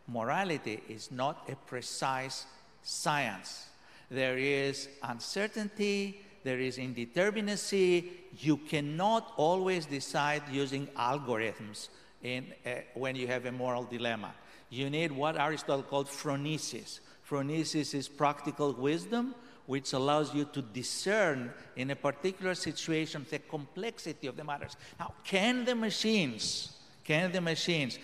[0.07, 2.47] morality is not a precise
[2.83, 3.67] science.
[4.11, 8.09] There is uncertainty, there is indeterminacy.
[8.39, 11.89] You cannot always decide using algorithms
[12.23, 12.47] in,
[12.95, 14.33] when you have a moral dilemma.
[14.71, 17.01] You need what Aristotle called phronesis
[17.33, 24.27] Phronesis is practical wisdom, which allows you to discern in a particular situation the complexity
[24.27, 24.77] of the matters.
[25.01, 27.99] Now, can the machines, can the machines,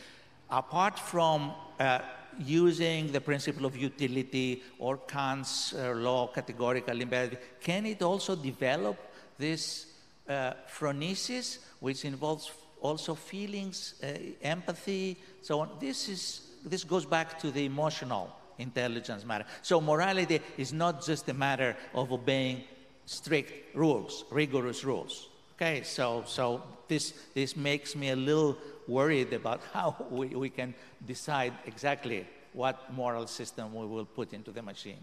[0.49, 1.99] apart from uh,
[2.39, 8.97] using the principle of utility or Kant's uh, law, categorical imperative, can it also develop
[9.37, 9.93] this
[10.27, 12.51] uh, phronesis, which involves
[12.81, 14.07] also feelings, uh,
[14.41, 15.69] empathy, so on?
[15.79, 19.45] This is this goes back to the emotional intelligence matter.
[19.63, 22.65] So morality is not just a matter of obeying
[23.07, 25.29] strict rules, rigorous rules.
[25.57, 28.57] Okay, so, so this, this makes me a little
[28.87, 30.75] worried about how we, we can
[31.07, 35.01] decide exactly what moral system we will put into the machine.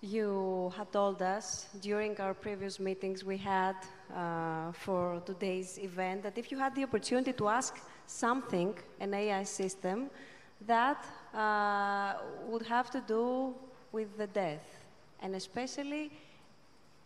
[0.00, 3.74] You had told us during our previous meetings we had
[4.14, 9.42] uh, for today's event that if you had the opportunity to ask something, an AI
[9.42, 10.08] system,
[10.66, 12.14] that uh,
[12.46, 13.54] would have to do
[13.92, 14.64] with the death,
[15.22, 16.10] and especially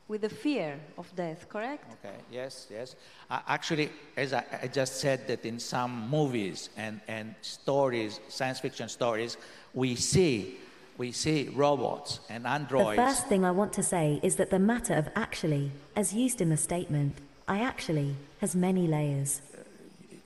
[0.09, 1.97] with the fear of death, correct?
[2.05, 2.97] Okay, yes, yes.
[3.31, 8.61] Uh, actually, as I, I, just said that in some movies and, and stories, science
[8.61, 9.37] fiction stories,
[9.73, 10.57] we see,
[10.99, 12.97] we see robots and androids.
[12.97, 16.41] The first thing I want to say is that the matter of actually, as used
[16.41, 19.41] in the statement, I actually, has many layers.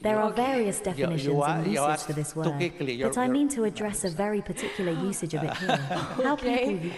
[0.00, 3.48] There are various definitions you, you are, and usage for this word, but I mean
[3.48, 5.76] to address a very particular usage of it here.
[5.76, 6.76] How okay.
[6.76, 6.90] people...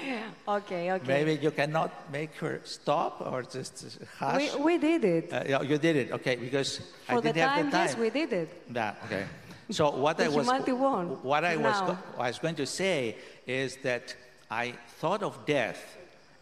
[0.57, 1.07] Okay, okay.
[1.07, 4.55] Maybe you cannot make her stop or just hush.
[4.55, 5.33] We, we did it.
[5.33, 7.87] Uh, you did it, okay, because for I didn't the time, have the time.
[7.87, 8.75] Yes, we did it.
[8.75, 9.25] That, okay.
[9.71, 10.47] So what I was,
[11.23, 14.17] what I was, I was going to say is that
[14.51, 15.98] I thought of death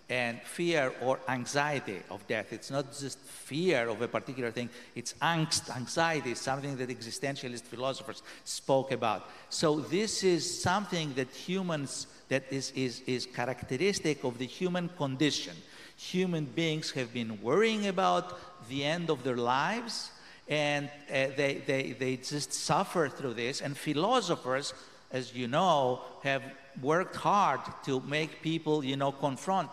[0.09, 2.53] and fear or anxiety of death.
[2.53, 8.23] It's not just fear of a particular thing, it's angst, anxiety, something that existentialist philosophers
[8.45, 9.29] spoke about.
[9.49, 15.57] So this is something that humans, that is, is, is characteristic of the human condition.
[15.97, 18.39] Human beings have been worrying about
[18.69, 20.13] the end of their lives,
[20.47, 23.61] and uh, they, they, they just suffer through this.
[23.61, 24.73] And philosophers,
[25.11, 26.43] as you know, have
[26.81, 29.71] worked hard to make people, you know, confront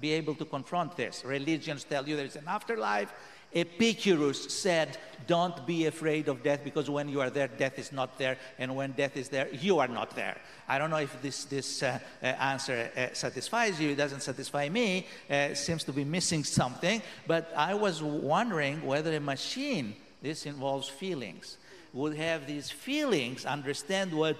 [0.00, 1.24] be able to confront this.
[1.24, 3.12] Religions tell you there's an afterlife.
[3.54, 8.18] Epicurus said, Don't be afraid of death because when you are there, death is not
[8.18, 8.36] there.
[8.58, 10.36] And when death is there, you are not there.
[10.68, 13.90] I don't know if this, this uh, uh, answer uh, satisfies you.
[13.90, 15.06] It doesn't satisfy me.
[15.30, 17.00] Uh, seems to be missing something.
[17.26, 21.56] But I was wondering whether a machine, this involves feelings,
[21.94, 24.36] would have these feelings, understand what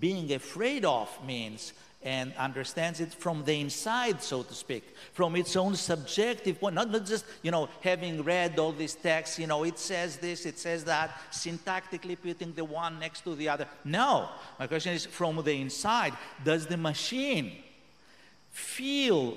[0.00, 1.72] being afraid of means,
[2.06, 6.88] and understands it from the inside, so to speak, from its own subjective point, not,
[6.88, 10.56] not just, you know, having read all these texts, you know, it says this, it
[10.56, 13.66] says that, syntactically putting the one next to the other.
[13.84, 14.28] No.
[14.56, 16.12] My question is from the inside,
[16.44, 17.56] does the machine
[18.52, 19.36] feel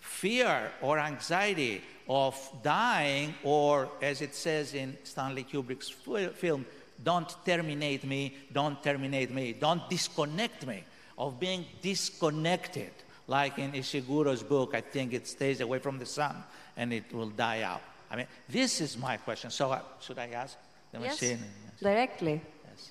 [0.00, 6.66] fear or anxiety of dying, or as it says in Stanley Kubrick's film,
[7.04, 10.82] don't terminate me, don't terminate me, don't disconnect me
[11.18, 12.92] of being disconnected.
[13.26, 16.36] Like in Ishiguro's book, I think it stays away from the sun
[16.76, 17.82] and it will die out.
[18.10, 19.50] I mean, this is my question.
[19.50, 20.56] So, uh, should I ask
[20.92, 21.38] the yes, machine?
[21.38, 21.80] Yes.
[21.82, 22.40] Directly.
[22.70, 22.90] Yes.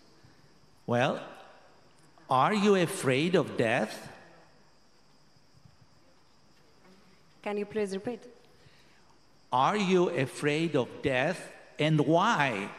[0.86, 1.20] Well,
[2.30, 4.12] are you afraid of death?
[7.42, 8.20] Can you please repeat?
[9.52, 11.40] Are you afraid of death
[11.80, 12.70] and why?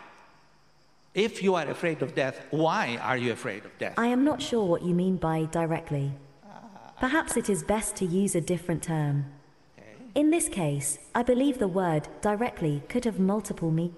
[1.14, 3.94] If you are afraid of death, why are you afraid of death?
[3.96, 6.12] I am not sure what you mean by directly.
[7.00, 9.26] Perhaps it is best to use a different term.
[10.14, 13.96] In this case, I believe the word directly could have multiple meanings.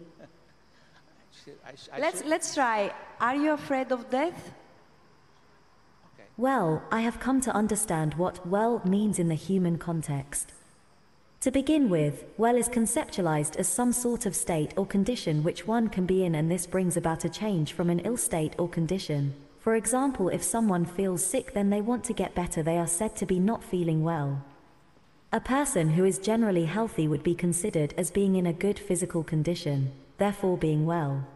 [1.99, 2.93] let's, let's try.
[3.21, 4.53] Are you afraid of death?
[6.37, 10.53] Well, I have come to understand what well means in the human context.
[11.41, 15.89] To begin with, well is conceptualized as some sort of state or condition which one
[15.89, 19.33] can be in and this brings about a change from an ill state or condition.
[19.59, 23.17] For example, if someone feels sick then they want to get better they are said
[23.17, 24.45] to be not feeling well.
[25.33, 29.25] A person who is generally healthy would be considered as being in a good physical
[29.25, 31.27] condition, therefore being well.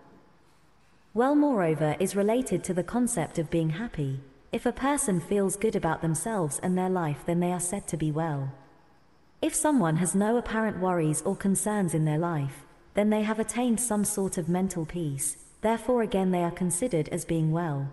[1.15, 4.21] Well moreover is related to the concept of being happy.
[4.53, 7.97] If a person feels good about themselves and their life then they are said to
[7.97, 8.53] be well.
[9.45, 12.65] If someone has no apparent worries or concerns in their life,
[12.95, 17.27] then they have attained some sort of mental peace, therefore again they are considered as
[17.27, 17.91] being well.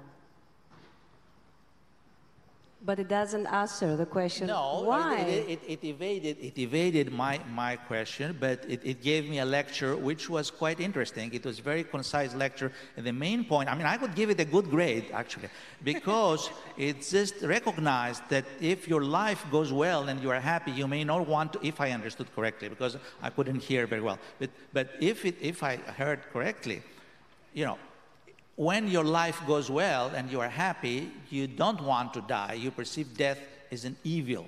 [2.83, 4.47] But it doesn't answer the question.
[4.47, 5.19] No, why?
[5.19, 9.45] It, it, it, evaded, it evaded my, my question, but it, it gave me a
[9.45, 11.31] lecture which was quite interesting.
[11.31, 12.71] It was a very concise lecture.
[12.97, 15.49] And the main point, I mean, I would give it a good grade, actually,
[15.83, 20.87] because it just recognized that if your life goes well and you are happy, you
[20.87, 24.17] may not want to, if I understood correctly, because I couldn't hear very well.
[24.39, 26.81] But, but if, it, if I heard correctly,
[27.53, 27.77] you know,
[28.61, 32.53] when your life goes well and you are happy, you don't want to die.
[32.53, 33.39] You perceive death
[33.71, 34.45] as an evil.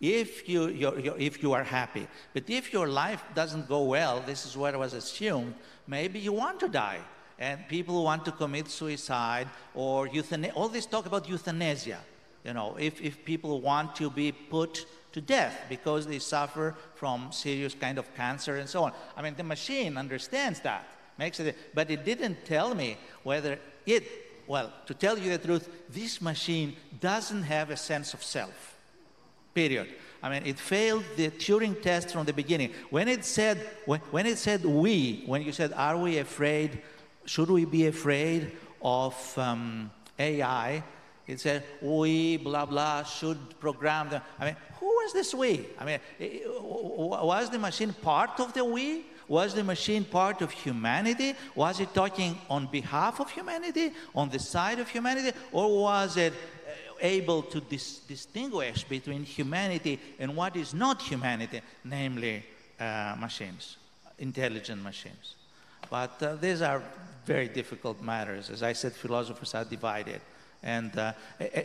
[0.00, 2.08] If you, you're, you're, if you are happy.
[2.32, 5.54] But if your life doesn't go well, this is what was assumed,
[5.86, 6.98] maybe you want to die.
[7.38, 10.54] And people want to commit suicide or euthanasia.
[10.54, 12.00] All this talk about euthanasia.
[12.44, 17.30] You know, if, if people want to be put to death because they suffer from
[17.30, 18.92] serious kind of cancer and so on.
[19.16, 20.88] I mean, the machine understands that,
[21.18, 24.04] makes it, but it didn't tell me whether it,
[24.46, 28.76] well, to tell you the truth, this machine doesn't have a sense of self,
[29.54, 29.88] period.
[30.22, 32.72] I mean, it failed the Turing test from the beginning.
[32.88, 36.80] When it said, when, when it said we, when you said, are we afraid,
[37.26, 40.82] should we be afraid of um, AI?
[41.26, 44.22] It said, we, blah, blah, should program them.
[44.38, 45.66] I mean, who was this we?
[45.78, 49.04] I mean, was the machine part of the we?
[49.28, 51.34] Was the machine part of humanity?
[51.54, 55.36] Was it talking on behalf of humanity, on the side of humanity?
[55.52, 56.34] Or was it
[57.00, 62.44] able to dis distinguish between humanity and what is not humanity, namely
[62.80, 63.76] uh, machines,
[64.18, 65.34] intelligent machines.
[65.90, 66.82] But uh, these are
[67.24, 68.50] very difficult matters.
[68.50, 70.20] As I said, philosophers are divided.
[70.62, 71.12] And uh,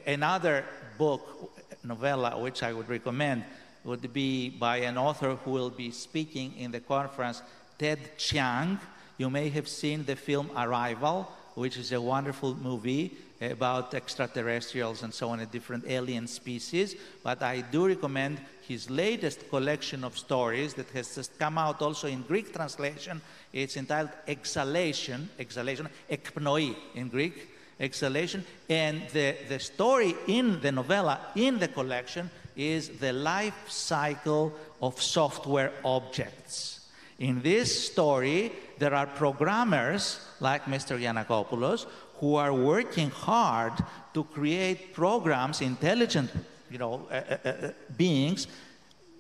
[0.06, 0.66] another
[0.98, 1.54] book,
[1.84, 3.46] novella, which I would recommend,
[3.84, 7.42] would be by an author who will be speaking in the conference,
[7.78, 8.80] Ted Chiang.
[9.18, 15.14] You may have seen the film Arrival, which is a wonderful movie about extraterrestrials and
[15.14, 16.96] so on, a different alien species.
[17.24, 22.08] But I do recommend his latest collection of stories that has just come out also
[22.08, 23.22] in Greek translation.
[23.54, 27.50] It's entitled Exhalation, Exhalation, Ekpnoi in Greek,
[27.80, 28.46] Exhalation.
[28.70, 35.02] And the, the story in the novella, in the collection, is the life cycle of
[35.02, 36.88] software objects.
[37.20, 40.98] In this story, there are programmers like Mr.
[40.98, 41.86] Giannakopoulos
[42.16, 43.74] who are working hard
[44.14, 46.32] to create programs, intelligent
[46.70, 48.48] you know, uh, uh, uh, beings,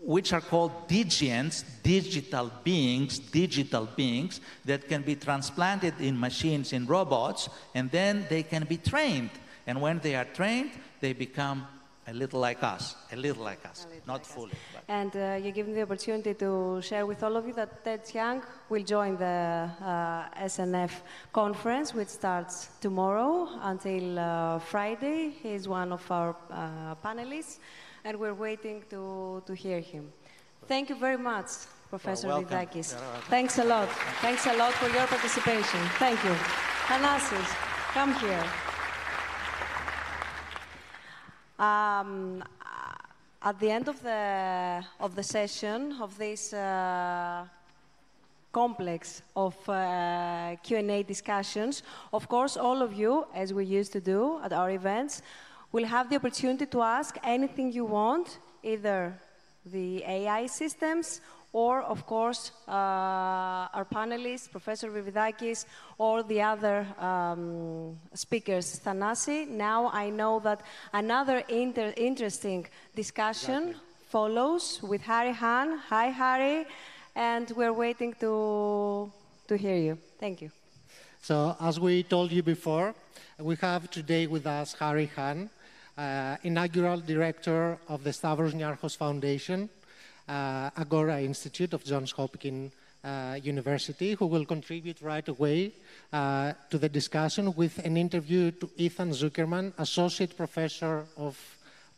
[0.01, 6.85] which are called digients, digital beings, digital beings that can be transplanted in machines, in
[6.85, 9.31] robots, and then they can be trained.
[9.67, 10.71] And when they are trained,
[11.01, 11.67] they become
[12.09, 14.51] a little like us, a little like us, little not like fully.
[14.51, 14.83] Us.
[14.87, 18.05] And uh, you give me the opportunity to share with all of you that Ted
[18.05, 20.91] Chiang will join the uh, SNF
[21.31, 25.29] conference, which starts tomorrow until uh, Friday.
[25.43, 27.59] He's one of our uh, panelists,
[28.03, 30.11] and we're waiting to, to hear him.
[30.67, 31.47] Thank you very much,
[31.89, 32.95] Professor well, Virvidakis.
[33.29, 33.89] Thanks a lot.
[34.21, 35.79] Thanks a lot for your participation.
[35.97, 36.35] Thank you.
[36.87, 37.49] Thanasis,
[37.93, 38.68] come here.
[41.59, 42.41] Um,
[43.41, 47.43] at the end of the, of the session, of this uh,
[48.53, 51.83] complex of uh, Q&A discussions,
[52.13, 55.21] of course, all of you, as we used to do at our events,
[55.73, 59.19] will have the opportunity to ask anything you want, either
[59.65, 61.19] the AI systems
[61.51, 65.65] or, of course, uh, our panelists, Professor Virvidakis,
[65.97, 69.47] or the other um, speakers, Thanasi.
[69.47, 70.61] Now I know that
[70.93, 73.81] another inter interesting discussion exactly.
[74.09, 75.79] follows with Hahrie Han.
[75.89, 76.65] Hi, Hahrie.
[77.15, 79.11] And we're waiting to,
[79.47, 79.97] to hear you.
[80.19, 80.51] Thank you.
[81.21, 82.93] So, as we told you before,
[83.39, 85.49] we have today with us Hahrie Han,
[85.97, 89.69] uh, inaugural director of the Stavros Niarchos Foundation,
[90.29, 92.71] Agora Institute of Johns Hopkins
[93.03, 95.71] uh, University, who will contribute right away
[96.11, 101.37] uh, to the discussion with an interview to Ethan Zuckerman, Associate Professor of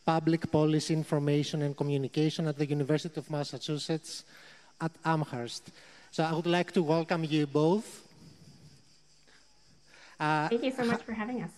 [0.06, 4.24] Public Policy Information and Communication at the University of Massachusetts
[4.80, 5.72] at Amherst.
[6.12, 8.08] So I would like to welcome you both.
[10.20, 11.52] Uh, Thank you so much for having us.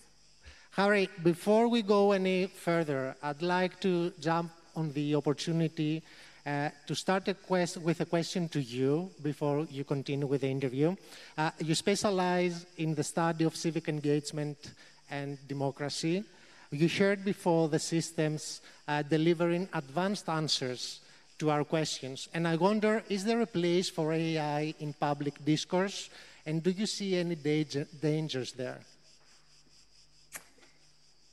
[0.76, 6.02] Hahrie, before we go any further, I'd like to jump on the opportunity
[6.46, 7.36] uh, to start a
[7.80, 10.94] with a question to you before you continue with the interview.
[11.38, 14.72] Uh, you specialize in the study of civic engagement
[15.10, 16.24] and democracy.
[16.70, 21.00] You shared before the systems uh, delivering advanced answers
[21.38, 22.28] to our questions.
[22.34, 26.10] And I wonder, is there a place for AI in public discourse?
[26.46, 28.80] And do you see any dangers there?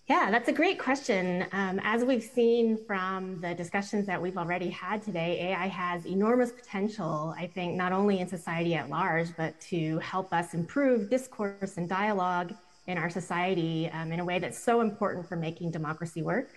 [0.08, 1.46] Yeah, that's a great question.
[1.54, 6.52] Um, as we've seen from the discussions that we've already had today, AI has enormous
[6.52, 11.78] potential, I think, not only in society at large, but to help us improve discourse
[11.78, 12.54] and dialogue
[12.88, 16.50] in our society um, in a way that's so important for making democracy work.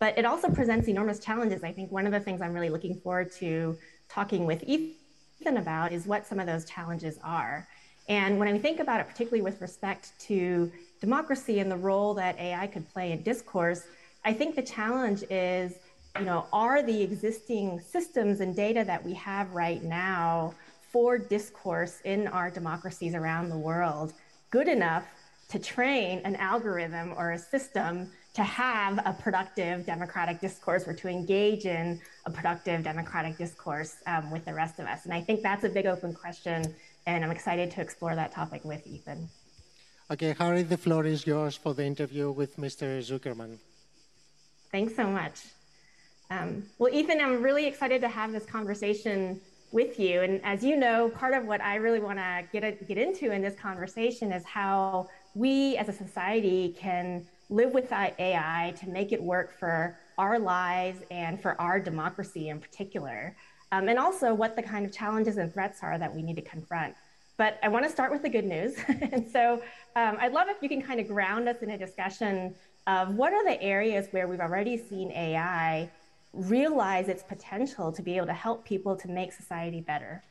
[0.00, 1.62] But it also presents enormous challenges.
[1.64, 3.78] I think one of the things I'm really looking forward to
[4.08, 7.66] talking with Ethan about is what some of those challenges are.
[8.08, 10.70] And when I think about it, particularly with respect to
[11.00, 13.82] democracy and the role that AI could play in discourse,
[14.24, 15.74] I think the challenge is,
[16.18, 20.54] you know, are the existing systems and data that we have right now
[20.92, 24.14] for discourse in our democracies around the world
[24.50, 25.04] good enough
[25.48, 31.08] to train an algorithm or a system to have a productive democratic discourse or to
[31.08, 35.04] engage in a productive democratic discourse um, with the rest of us?
[35.04, 36.74] And I think that's a big open question,
[37.06, 39.28] and I'm excited to explore that topic with Ethan.
[40.10, 42.98] Okay, Hahrie, the floor is yours for the interview with Mr.
[43.00, 43.58] Zuckerman.
[44.72, 45.40] Thanks so much.
[46.30, 49.38] Um, well, Ethan, I'm really excited to have this conversation
[49.70, 50.22] with you.
[50.22, 53.42] And as you know, part of what I really want to get, get into in
[53.42, 59.22] this conversation is how we as a society can live with AI to make it
[59.22, 63.36] work for our lives and for our democracy in particular.
[63.72, 66.42] Um, and also what the kind of challenges and threats are that we need to
[66.42, 66.94] confront.
[67.38, 68.74] But I want to start with the good news.
[68.88, 69.62] and so
[69.96, 72.54] um, I'd love if you can kind of ground us in a discussion
[72.86, 75.88] of what are the areas where we've already seen AI
[76.34, 80.22] realize its potential to be able to help people to make society better.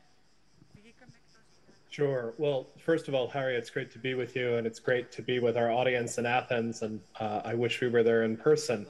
[1.90, 2.34] Sure.
[2.38, 5.22] Well, first of all, Hahrie, it's great to be with you, and it's great to
[5.22, 8.86] be with our audience in Athens, and uh, I wish we were there in person.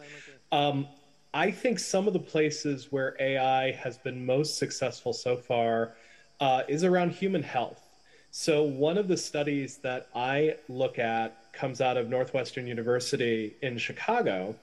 [0.51, 0.88] Um,
[1.34, 5.95] I think some of the places where AI has been most successful so far
[6.41, 7.87] uh, is around human health.
[8.32, 13.78] So, one of the studies that I look at comes out of Northwestern University in
[13.78, 14.56] Chicago.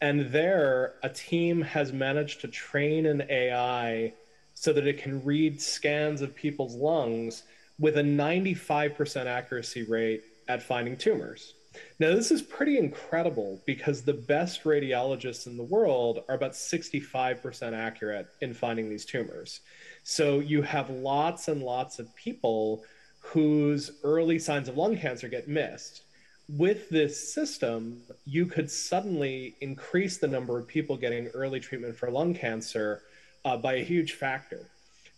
[0.00, 4.12] And there, a team has managed to train an AI
[4.52, 7.44] so that it can read scans of people's lungs
[7.78, 11.54] with a 95% accuracy rate at finding tumors.
[11.98, 17.72] Now, this is pretty incredible because the best radiologists in the world are about 65%
[17.72, 19.60] accurate in finding these tumors.
[20.04, 22.84] So you have lots and lots of people
[23.24, 26.02] whose early signs of lung cancer get missed.
[26.48, 32.10] With this system, you could suddenly increase the number of people getting early treatment for
[32.10, 33.00] lung cancer
[33.44, 34.68] uh, by a huge factor.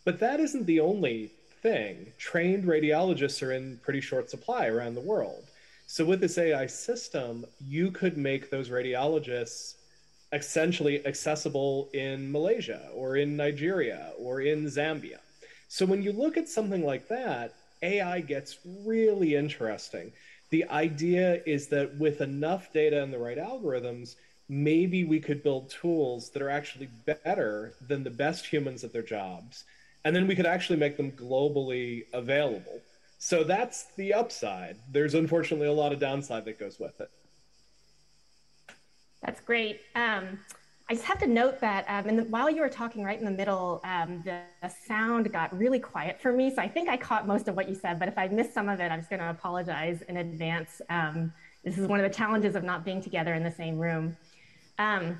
[0.05, 1.33] But that isn't the only
[1.63, 2.13] thing.
[2.17, 5.45] Trained radiologists are in pretty short supply around the world.
[5.89, 9.75] So, with this AI system, you could make those radiologists
[10.33, 15.19] essentially accessible in Malaysia or in Nigeria or in Zambia.
[15.69, 17.55] So, when you look at something like that,
[17.87, 20.13] AI gets really interesting.
[20.51, 24.17] The idea is that with enough data and the right algorithms,
[24.49, 29.03] maybe we could build tools that are actually better than the best humans at their
[29.03, 29.65] jobs.
[30.05, 32.81] And then we could actually make them globally available.
[33.19, 34.77] So that's the upside.
[34.93, 37.11] There's unfortunately a lot of downside that goes with it.
[39.23, 39.81] That's great.
[39.95, 40.39] Um,
[40.89, 43.31] I just have to note that um, the, while you were talking right in the
[43.31, 46.55] middle, um, the, the, sound got really quiet for me.
[46.55, 48.69] So I think I caught most of what you said, but if I missed some
[48.69, 50.81] of it, I'm just going to apologize in advance.
[50.89, 51.33] Um,
[51.65, 54.17] this is one of the challenges of not being together in the same room.
[54.79, 55.19] Um,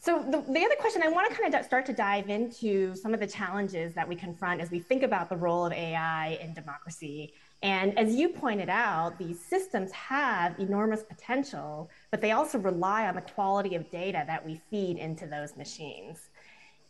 [0.00, 3.14] so the, the, other question, I want to kind of start to dive into some
[3.14, 6.52] of the challenges that we confront as we think about the role of AI in
[6.52, 7.32] democracy.
[7.66, 13.16] And as you pointed out, these systems have enormous potential, but they also rely on
[13.16, 16.30] the quality of data that we feed into those machines.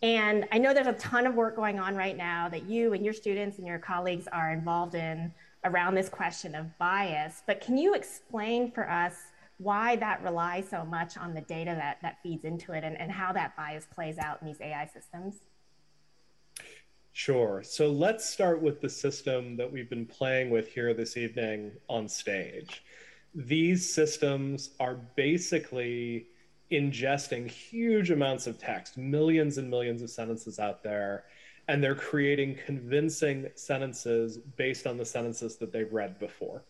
[0.03, 3.03] And I know there's a ton of work going on right now that you and
[3.03, 5.33] your students and your colleagues are involved in
[5.65, 7.43] around this question of bias.
[7.47, 9.15] But can you explain for us
[9.57, 13.11] why that relies so much on the data that, that feeds into it and, and
[13.11, 15.37] how that bias plays out in these AI systems?
[17.19, 17.63] Sure.
[17.63, 22.11] So let's start with the system that we've been playing with here this evening on
[22.11, 22.83] stage.
[23.35, 26.27] These systems are basically
[26.71, 31.25] ingesting huge amounts of text, millions and millions of sentences out there,
[31.69, 36.65] and they're creating convincing sentences based on the sentences that they've read before.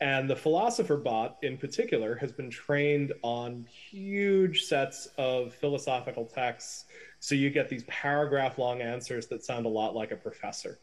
[0.00, 6.84] And the philosopher bot in particular has been trained on huge sets of philosophical texts
[7.18, 10.78] so you get these paragraph long answers that sound a lot like a professor.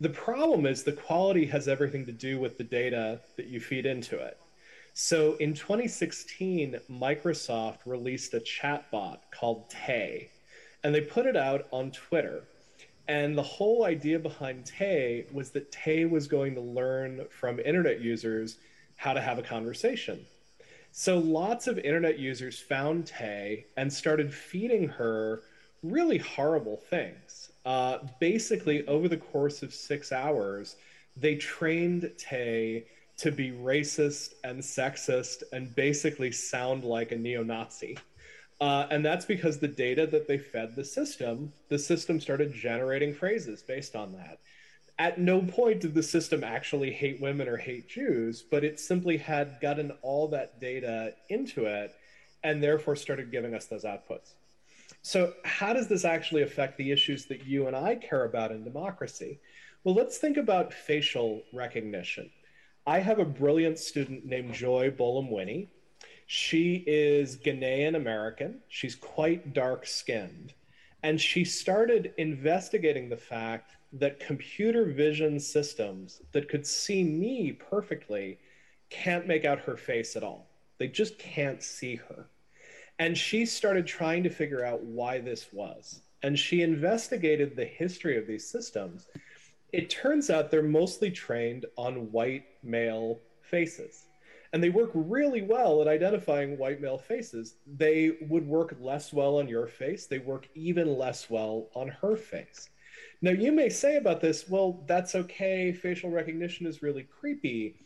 [0.00, 3.86] The problem is the quality has everything to do with the data that you feed
[3.86, 4.38] into it.
[4.94, 10.30] So in 2016, Microsoft released a chatbot called Tay,
[10.82, 12.44] and they put it out on Twitter.
[13.10, 18.00] And the whole idea behind Tay was that Tay was going to learn from internet
[18.00, 18.58] users
[18.94, 20.24] how to have a conversation.
[20.92, 25.42] So lots of internet users found Tay and started feeding her
[25.82, 27.50] really horrible things.
[27.66, 30.76] Uh, basically, over the course of six hours,
[31.16, 32.84] they trained Tay
[33.16, 37.98] to be racist and sexist and basically sound like a neo Nazi.
[38.60, 43.14] Uh, and that's because the data that they fed the system, the system started generating
[43.14, 44.38] phrases based on that.
[44.98, 49.16] At no point did the system actually hate women or hate Jews, but it simply
[49.16, 51.94] had gotten all that data into it
[52.44, 54.34] and therefore started giving us those outputs.
[55.00, 58.64] So, how does this actually affect the issues that you and I care about in
[58.64, 59.40] democracy?
[59.84, 62.30] Well, let's think about facial recognition.
[62.86, 65.68] I have a brilliant student named Joy Buolamwini.
[66.32, 68.60] She is Ghanaian American.
[68.68, 70.54] She's quite dark skinned.
[71.02, 78.38] And she started investigating the fact that computer vision systems that could see me perfectly
[78.90, 80.46] can't make out her face at all.
[80.78, 82.28] They just can't see her.
[83.00, 86.02] And she started trying to figure out why this was.
[86.22, 89.08] And she investigated the history of these systems.
[89.72, 94.06] It turns out they're mostly trained on white male faces
[94.52, 97.54] and they work really well at identifying white male faces.
[97.66, 102.16] They would work less well on your face, they work even less well on her
[102.16, 102.70] face.
[103.22, 107.76] Now, you may say about this, well, that's okay, facial recognition is really creepy,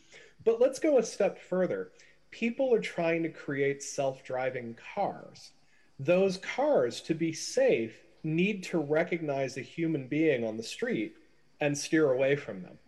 [0.45, 1.91] but let's go a step further.
[2.31, 5.53] People are trying to create self driving cars.
[5.99, 11.15] Those cars, to be safe, need to recognize a human being on the street
[11.61, 12.79] and steer away from them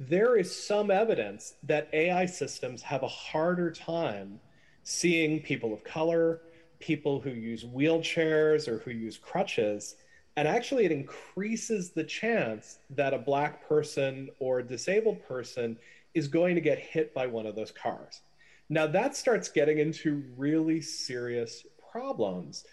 [0.00, 4.40] there is some evidence that AI systems have a harder time
[4.82, 6.40] seeing people of color,
[6.78, 9.96] people who use wheelchairs or who use crutches.
[10.38, 15.76] And actually, it increases the chance that a Black person or a disabled person
[16.14, 18.22] is going to get hit by one of those cars.
[18.70, 22.64] Now, that starts getting into really serious problems.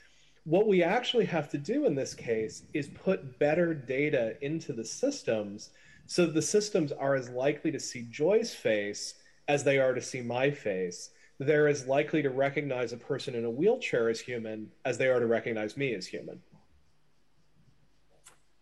[0.45, 4.85] What we actually have to do in this case is put better data into the
[4.85, 5.71] systems
[6.07, 9.15] so the systems are as likely to see Joy's face
[9.47, 11.11] as they are to see my face.
[11.37, 15.19] They're as likely to recognize a person in a wheelchair as human as they are
[15.19, 16.41] to recognize me as human.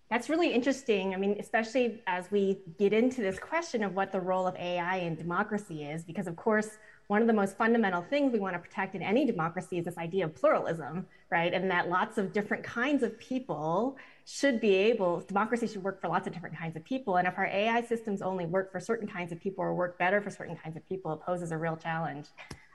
[0.09, 1.13] That's really interesting.
[1.13, 4.97] I mean, especially as we get into this question of what the role of AI
[4.97, 6.77] in democracy is, because of course,
[7.07, 9.97] one of the most fundamental things we want to protect in any democracy is this
[9.97, 11.53] idea of pluralism, right?
[11.53, 16.07] And that lots of different kinds of people should be able, democracy should work for
[16.07, 17.17] lots of different kinds of people.
[17.17, 20.19] And if our AI systems only work for certain kinds of people or work better
[20.19, 22.25] for certain kinds of people, it poses a real challenge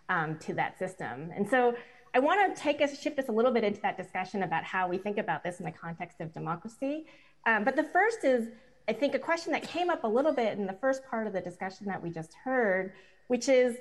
[0.08, 1.32] um, to that system.
[1.34, 1.74] And so
[2.14, 4.88] I want to take us, shift us a little bit into that discussion about how
[4.88, 7.06] we think about this in the context of democracy.
[7.46, 8.48] Um, but the first is,
[8.88, 11.32] I think, a question that came up a little bit in the first part of
[11.32, 12.92] the discussion that we just heard,
[13.28, 13.76] which is,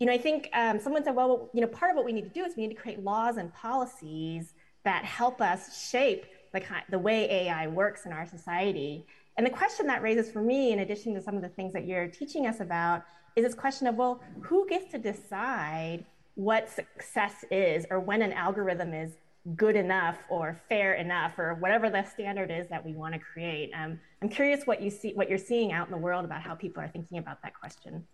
[0.00, 2.24] you know, I think um, someone said, well, you know, part of what we need
[2.24, 6.24] to do is we need to create laws and policies that help us shape
[6.54, 9.04] the, the way AI works in our society.
[9.36, 11.86] And the question that raises for me, in addition to some of the things that
[11.86, 13.04] you're teaching us about,
[13.36, 18.32] is this question of, well, who gets to decide what success is or when an
[18.32, 19.12] algorithm is
[19.54, 23.70] good enough or fair enough or whatever the standard is that we want to create.
[23.74, 26.54] Um, I'm curious what you see, what you're seeing out in the world about how
[26.54, 28.06] people are thinking about that question.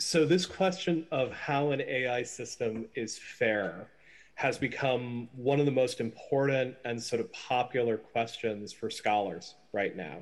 [0.00, 3.90] So, this question of how an AI system is fair
[4.34, 9.96] has become one of the most important and sort of popular questions for scholars right
[9.96, 10.16] now.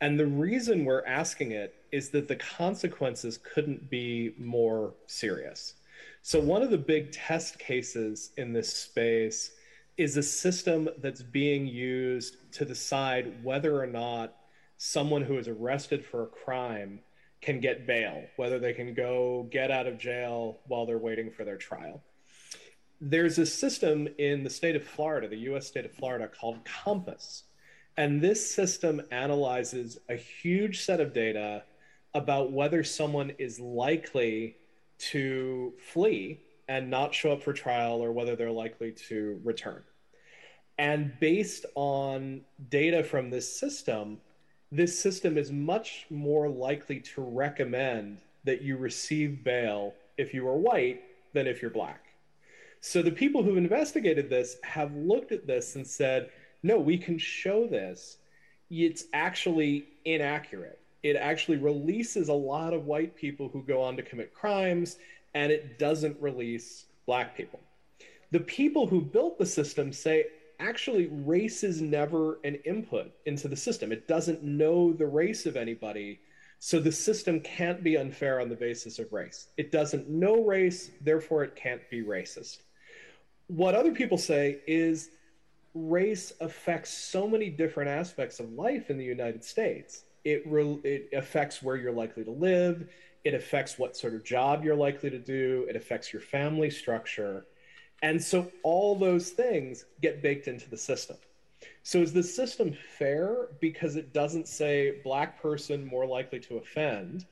[0.00, 5.74] And the reason we're asking it is that the consequences couldn't be more serious.
[6.22, 9.52] So, one of the big test cases in this space
[9.96, 14.34] is a system that's being used to decide whether or not
[14.76, 16.98] someone who is arrested for a crime
[17.44, 21.44] can get bail, whether they can go get out of jail while they're waiting for
[21.44, 22.02] their trial.
[23.00, 27.42] There's a system in the state of Florida, the US state of Florida, called COMPAS.
[27.98, 31.64] And this system analyzes a huge set of data
[32.14, 34.56] about whether someone is likely
[34.96, 39.82] to flee and not show up for trial or whether they're likely to return.
[40.78, 42.40] And based on
[42.70, 44.18] data from this system,
[44.74, 50.56] this system is much more likely to recommend that you receive bail if you are
[50.56, 51.02] white
[51.32, 52.06] than if you're black.
[52.80, 56.30] So the people who've investigated this have looked at this and said,
[56.62, 58.18] no, we can show this.
[58.68, 60.80] It's actually inaccurate.
[61.04, 64.96] It actually releases a lot of white people who go on to commit crimes,
[65.34, 67.60] and it doesn't release black people.
[68.32, 70.24] The people who built the system say,
[70.60, 73.92] actually race is never an input into the system.
[73.92, 76.20] It doesn't know the race of anybody.
[76.58, 79.48] So the system can't be unfair on the basis of race.
[79.56, 82.58] It doesn't know race, therefore it can't be racist.
[83.48, 85.10] What other people say is
[85.74, 90.04] race affects so many different aspects of life in the United States.
[90.24, 92.88] It, re- it affects where you're likely to live.
[93.24, 95.66] It affects what sort of job you're likely to do.
[95.68, 97.44] It affects your family structure.
[98.04, 101.16] And so all those things get baked into the system.
[101.84, 107.24] So is the system fair because it doesn't say black person more likely to offend,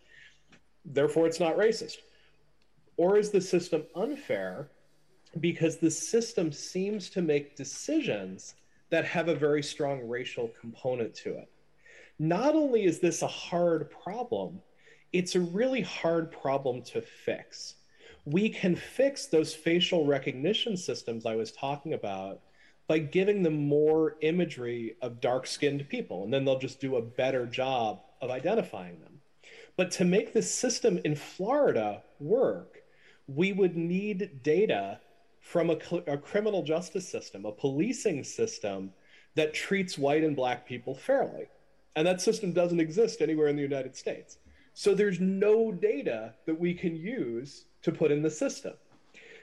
[0.87, 1.99] therefore it's not racist?
[2.97, 4.71] Or is the system unfair
[5.41, 8.55] because the system seems to make decisions
[8.89, 11.51] that have a very strong racial component to it?
[12.19, 14.63] Not only is this a hard problem,
[15.13, 17.75] it's a really hard problem to fix
[18.25, 22.41] we can fix those facial recognition systems I was talking about
[22.87, 27.03] by giving them more imagery of dark skinned people, and then they'll just do a
[27.03, 29.21] better job of identifying them.
[29.77, 32.83] But to make this system in Florida work,
[33.27, 35.01] we would need data
[35.41, 38.93] from a, a, criminal justice system, a policing system
[39.35, 41.49] that treats white and black people fairly.
[41.97, 44.39] And that system doesn't exist anywhere in the United States.
[44.75, 48.75] So there's no data that we can use to put in the system.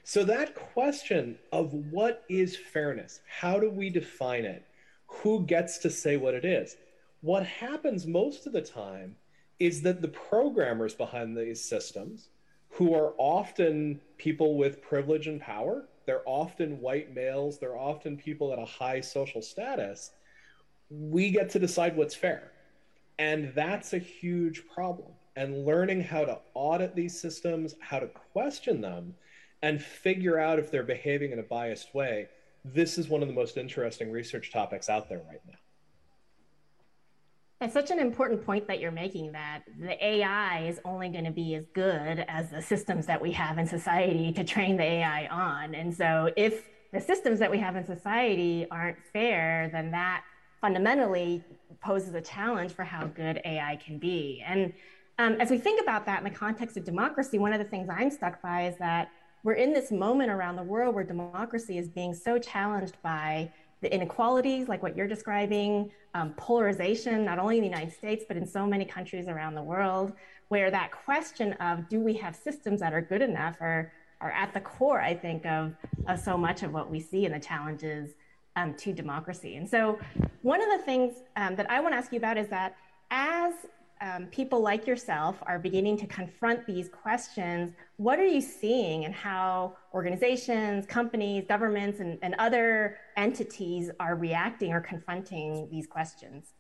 [0.04, 4.66] So that question of what is fairness, how do we define it,
[5.08, 6.78] who gets to say what it is,
[7.22, 9.16] what happens most of the time
[9.60, 12.30] is that the programmers behind these systems,
[12.70, 18.54] who are often people with privilege and power, they're often white males, they're often people
[18.54, 20.12] at a high social status,
[20.90, 22.52] we get to decide what's fair.
[23.18, 25.12] And that's a huge problem.
[25.40, 29.16] And learning how to audit these systems, how to question them,
[29.62, 32.28] and figure out if they're behaving in a biased way,
[32.66, 35.54] this is one of the most interesting research topics out there right now.
[37.62, 41.32] It's such an important point that you're making that the AI is only going to
[41.32, 45.28] be as good as the systems that we have in society to train the AI
[45.28, 45.74] on.
[45.74, 50.26] And so if the systems that we have in society aren't fair, then that
[50.60, 51.46] fundamentally
[51.82, 54.44] poses a challenge for how good AI can be.
[54.46, 54.74] And
[55.20, 57.90] um, as we think about that in the context of democracy, one of the things
[57.90, 59.12] I'm stuck by is that
[59.44, 63.52] we're in this moment around the world where democracy is being so challenged by
[63.82, 68.38] the inequalities, like what you're describing, um, polarization, not only in the United States, but
[68.38, 70.14] in so many countries around the world,
[70.48, 73.92] where that question of do we have systems that are good enough are,
[74.22, 75.76] are at the core, I think, of,
[76.08, 78.12] of so much of what we see in the challenges
[78.56, 79.58] um, to democracy.
[79.58, 80.00] And so,
[80.44, 82.78] one of the things um, that I want to ask you about is that
[83.12, 83.54] as
[84.02, 89.14] um, people like yourself are beginning to confront these questions, what are you seeing and
[89.14, 96.54] how organizations, companies, governments, and, and other entities are reacting or confronting these questions?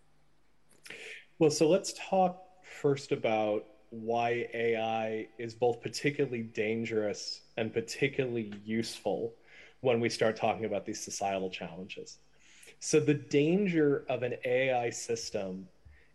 [1.38, 9.34] Well, so let's talk first about why AI is both particularly dangerous and particularly useful
[9.82, 12.20] when we start talking about these societal challenges.
[12.82, 15.68] So, the danger of an AI system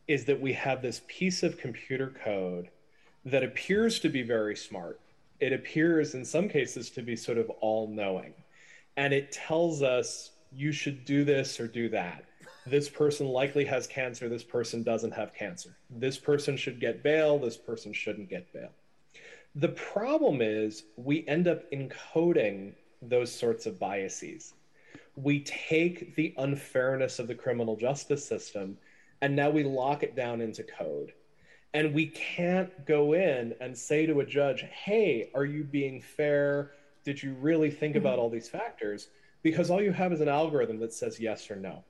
[0.07, 2.69] is that we have this piece of computer code
[3.25, 5.01] that appears to be very smart.
[5.41, 8.35] It appears in some cases to be sort of all knowing.
[8.97, 12.25] And it tells us you should do this or do that.
[12.67, 14.29] This person likely has cancer.
[14.29, 15.77] This person doesn't have cancer.
[15.91, 17.39] This person should get bail.
[17.39, 18.71] This person shouldn't get bail.
[19.57, 24.55] The problem is we end up encoding those sorts of biases.
[25.17, 28.79] We take the unfairness of the criminal justice system
[29.21, 31.13] and now we lock it down into code.
[31.73, 36.71] And we can't go in and say to a judge, hey, are you being fair?
[37.05, 38.21] Did you really think about mm-hmm.
[38.21, 39.09] all these factors?
[39.43, 41.83] Because all you have is an algorithm that says yes or no.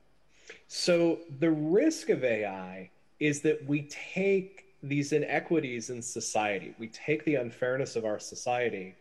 [0.67, 7.25] So the risk of AI is that we take these inequities in society, we take
[7.25, 8.95] the unfairness of our society,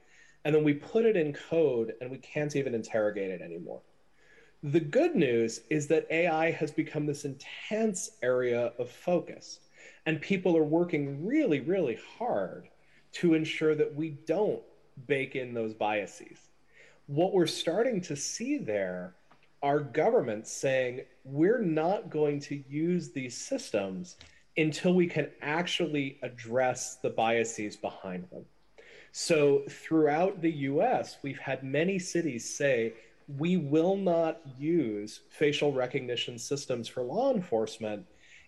[0.44, 3.80] and then we put it in code and we can't even interrogate it anymore.
[4.64, 9.60] The good news is that AI has become this intense area of focus,
[10.06, 12.70] and people are working really, really hard
[13.12, 14.62] to ensure that we don't
[15.06, 16.48] bake in those biases.
[17.08, 19.14] What we're starting to see there
[19.62, 24.16] are governments saying we're not going to use these systems
[24.56, 28.46] until we can actually address the biases behind them.
[29.12, 32.94] So, throughout the US, we've had many cities say
[33.28, 38.06] we will not use facial recognition systems for law enforcement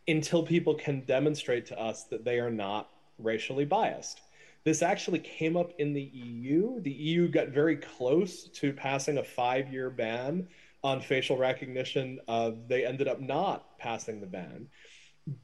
[0.09, 4.20] until people can demonstrate to us that they are not racially biased.
[4.64, 6.81] This actually came up in the EU.
[6.81, 10.49] The EU got very close to passing a five year ban
[10.83, 12.20] on facial recognition.
[12.29, 14.66] Uh, they ended up not passing the ban.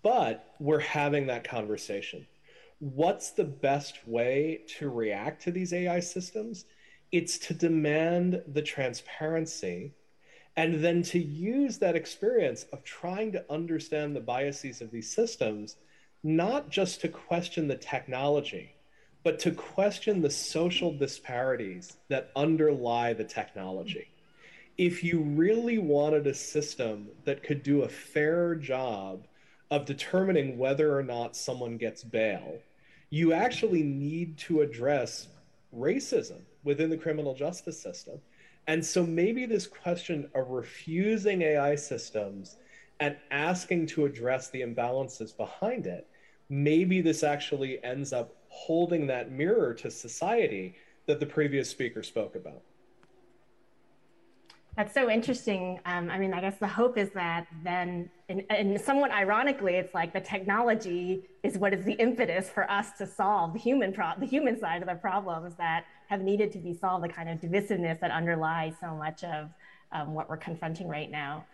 [0.02, 2.26] But we're having that conversation.
[2.78, 6.64] What's the best way to react to these AI systems?
[7.12, 9.92] It's to demand the transparency
[10.56, 15.76] and then to use that experience of trying to understand the biases of these systems,
[16.22, 18.74] not just to question the technology,
[19.22, 24.08] but to question the social disparities that underlie the technology.
[24.76, 29.26] If you really wanted a system that could do a fair job
[29.70, 32.58] of determining whether or not someone gets bail,
[33.10, 35.28] you actually need to address
[35.76, 38.20] racism within the criminal justice system.
[38.66, 42.56] And so maybe this question of refusing AI systems
[43.00, 46.06] and asking to address the imbalances behind it,
[46.48, 52.36] maybe this actually ends up holding that mirror to society that the previous speaker spoke
[52.36, 52.62] about.
[54.76, 55.80] That's so interesting.
[55.84, 60.14] Um, I mean, I guess the hope is that then, and, somewhat ironically, it's like
[60.14, 64.24] the technology is what is the impetus for us to solve the human pro- the
[64.24, 68.00] human side of the problems that have needed to be solved, the kind of divisiveness
[68.00, 69.50] that underlies so much of
[69.92, 71.44] um, what we're confronting right now.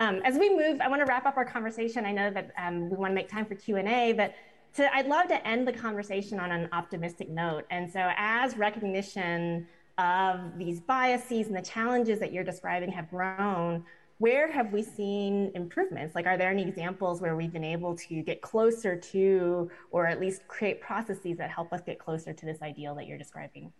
[0.00, 2.04] Um, as we move, I want to wrap up our conversation.
[2.04, 4.34] I know that um, we want to make time for Q and A, but
[4.74, 7.66] to, I'd love to end the conversation on an optimistic note.
[7.70, 9.68] And so, as recognition
[9.98, 13.84] of these biases and the challenges that you're describing have grown,
[14.18, 16.14] where have we seen improvements?
[16.14, 20.20] Like, are there any examples where we've been able to get closer to, or at
[20.20, 23.72] least create processes that help us get closer to this ideal that you're describing?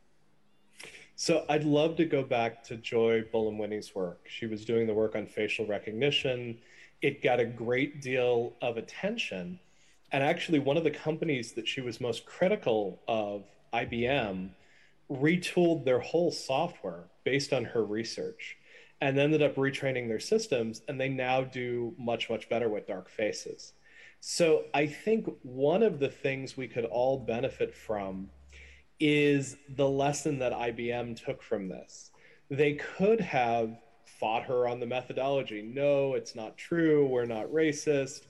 [1.17, 4.27] So, I'd love to go back to Joy Buolamwini's work.
[4.29, 6.59] She was doing the work on facial recognition.
[7.03, 9.61] It got a great deal of attention.
[10.11, 14.51] And actually, one of the companies that she was most critical of, IBM,
[15.11, 18.57] retooled their whole software based on her research
[19.01, 23.09] and ended up retraining their systems and they now do much much better with dark
[23.11, 23.73] faces.
[24.21, 28.31] So i think one of the things we could all benefit from
[29.01, 32.11] is the lesson that ibm took from this.
[32.51, 33.77] They could have
[34.07, 35.61] fought her on the methodology.
[35.61, 37.07] No it's not true.
[37.07, 38.29] We're not racist.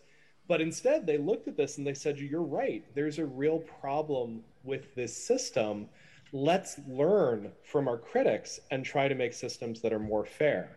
[0.49, 2.85] But instead they looked at this and they said you're right.
[2.95, 5.89] There's a real problem with this system
[6.35, 10.76] let's learn from our critics and try to make systems that are more fair.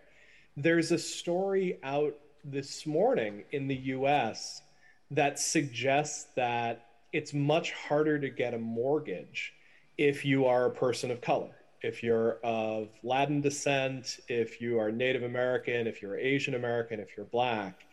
[0.55, 4.61] There's a story out this morning in the US
[5.09, 9.51] that suggests that it's much harder to get a mortgage
[9.97, 11.55] if you are a person of color.
[11.81, 17.17] If you're of Latin descent, if you are Native American, if you're Asian American, if
[17.17, 17.87] you're Black.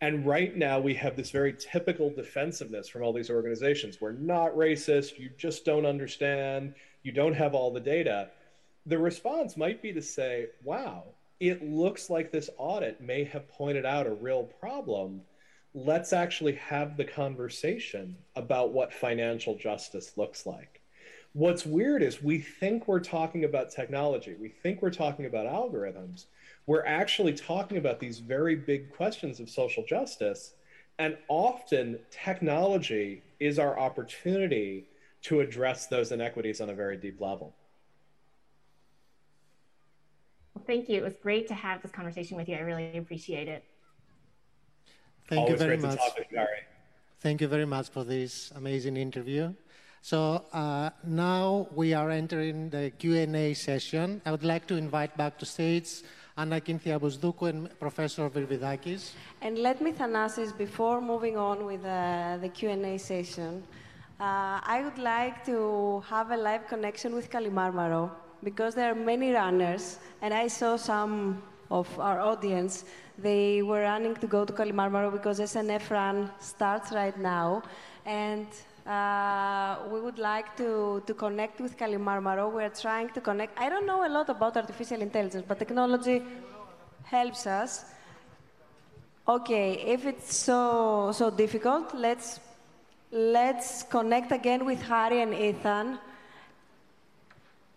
[0.00, 4.00] And right now, we have this very typical defensiveness from all these organizations.
[4.00, 5.18] We're not racist.
[5.18, 6.74] You just don't understand
[7.08, 8.28] you don't have all the data,
[8.84, 11.04] the response might be to say, wow,
[11.40, 15.22] it looks like this audit may have pointed out a real problem.
[15.72, 20.82] Let's actually have the conversation about what financial justice looks like.
[21.32, 26.26] What's weird is we think we're talking about technology, we think we're talking about algorithms.
[26.66, 30.52] We're actually talking about these very big questions of social justice.
[30.98, 34.88] And often technology is our opportunity
[35.28, 37.54] to address those inequities on a very deep level.
[40.54, 40.96] Well, thank you.
[40.96, 42.56] It was great to have this conversation with you.
[42.56, 43.62] I really appreciate it.
[45.28, 46.00] Thank Always you very much.
[47.20, 49.52] Thank you very much for this amazing interview.
[50.00, 54.22] So uh, now we are entering the Q&A session.
[54.24, 55.90] I would like to invite back to stage
[56.38, 56.96] Anna Kynthia
[57.50, 59.12] and Professor Virvidakis.
[59.42, 63.64] And let me, Thanasis, before moving on with uh, the Q&A session,
[64.20, 68.10] uh, I would like to have a live connection with Kalimarmaro
[68.42, 71.40] because there are many runners, and I saw some
[71.70, 72.84] of our audience.
[73.16, 77.62] They were running to go to Kalimarmaro because SNF Run starts right now,
[78.04, 78.48] and
[78.86, 82.52] uh, we would like to, to connect with Kalimarmaro.
[82.52, 83.56] We're trying to connect.
[83.56, 86.24] I don't know a lot about artificial intelligence, but technology
[87.04, 87.84] helps us.
[89.28, 92.40] Okay, if it's so so difficult, let's
[93.10, 95.98] Let's connect again with Hahrie and Ethan.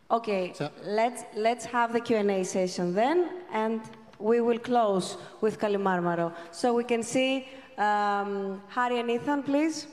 [0.09, 3.81] Okay, so, let's, let's have the Q&A session then, and
[4.19, 6.33] we will close with Kalimarmaro.
[6.51, 9.87] So we can see um, Hahrie and Ethan, please.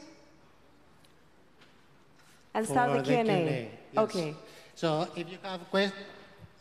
[2.52, 3.70] And start the Q&A.
[3.92, 4.02] Yes.
[4.02, 4.34] Okay.
[4.74, 6.02] So if you have questions,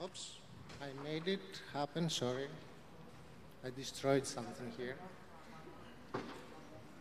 [0.04, 0.36] oops,
[0.80, 2.48] I made it happen, sorry.
[3.66, 4.96] I destroyed something here.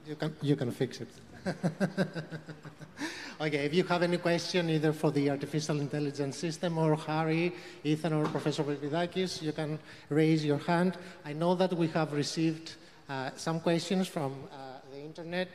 [0.07, 1.09] You can, you can fix it.
[3.41, 7.53] okay, if you have any question either for the artificial intelligence system or Hahrie,
[7.85, 9.79] Ethan, or Professor Virvidakis, you can
[10.09, 10.97] raise your hand.
[11.25, 12.75] I know that we have received
[13.09, 15.49] uh, some questions from uh, the internet.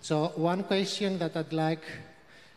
[0.00, 1.84] So one question that I'd like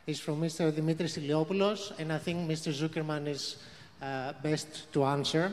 [0.08, 0.72] is from Mr.
[0.72, 2.72] Dimitris Iliopoulos, and I think Mr.
[2.74, 3.58] Zuckerman is
[4.02, 5.52] uh, best to answer.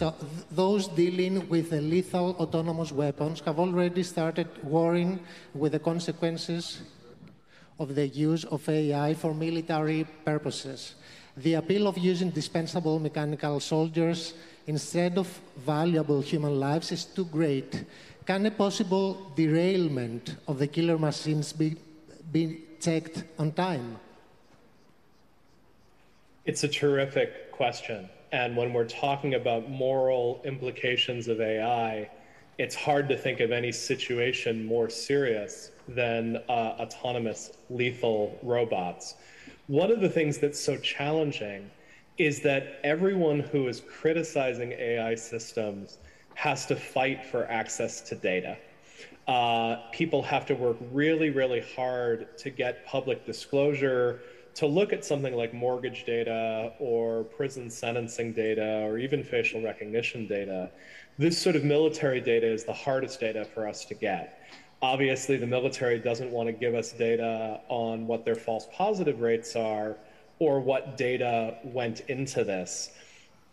[0.00, 5.20] So th those dealing with the lethal autonomous weapons have already started worrying
[5.52, 6.80] with the consequences
[7.76, 10.96] of the use of AI for military purposes.
[11.36, 14.32] The appeal of using dispensable mechanical soldiers
[14.66, 15.28] instead of
[15.72, 17.84] valuable human lives is too great.
[18.24, 21.76] Can a possible derailment of the killer machines be,
[22.32, 24.00] be checked on time?
[26.48, 28.08] It's a terrific question.
[28.32, 32.08] And when we're talking about moral implications of AI,
[32.58, 39.14] it's hard to think of any situation more serious than uh, autonomous lethal robots.
[39.66, 41.70] One of the things that's so challenging
[42.18, 45.98] is that everyone who is criticizing AI systems
[46.34, 48.56] has to fight for access to data.
[49.26, 54.20] Uh, people have to work really, really hard to get public disclosure,
[54.60, 60.26] to look at something like mortgage data or prison sentencing data or even facial recognition
[60.26, 60.70] data.
[61.16, 64.50] This sort of military data is the hardest data for us to get.
[64.82, 69.56] Obviously, the military doesn't want to give us data on what their false positive rates
[69.56, 69.96] are
[70.40, 72.90] or what data went into this.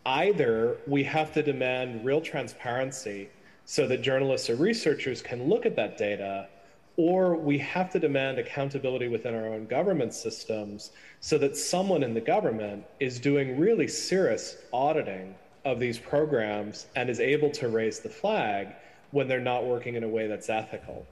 [0.05, 3.29] Either we have to demand real transparency
[3.63, 6.49] so that journalists or researchers can look at that data,
[6.97, 12.13] or we have to demand accountability within our own government systems so that someone in
[12.13, 17.99] the government is doing really serious auditing of these programs and is able to raise
[17.99, 18.69] the flag
[19.11, 21.05] when they're not working in a way that's ethical.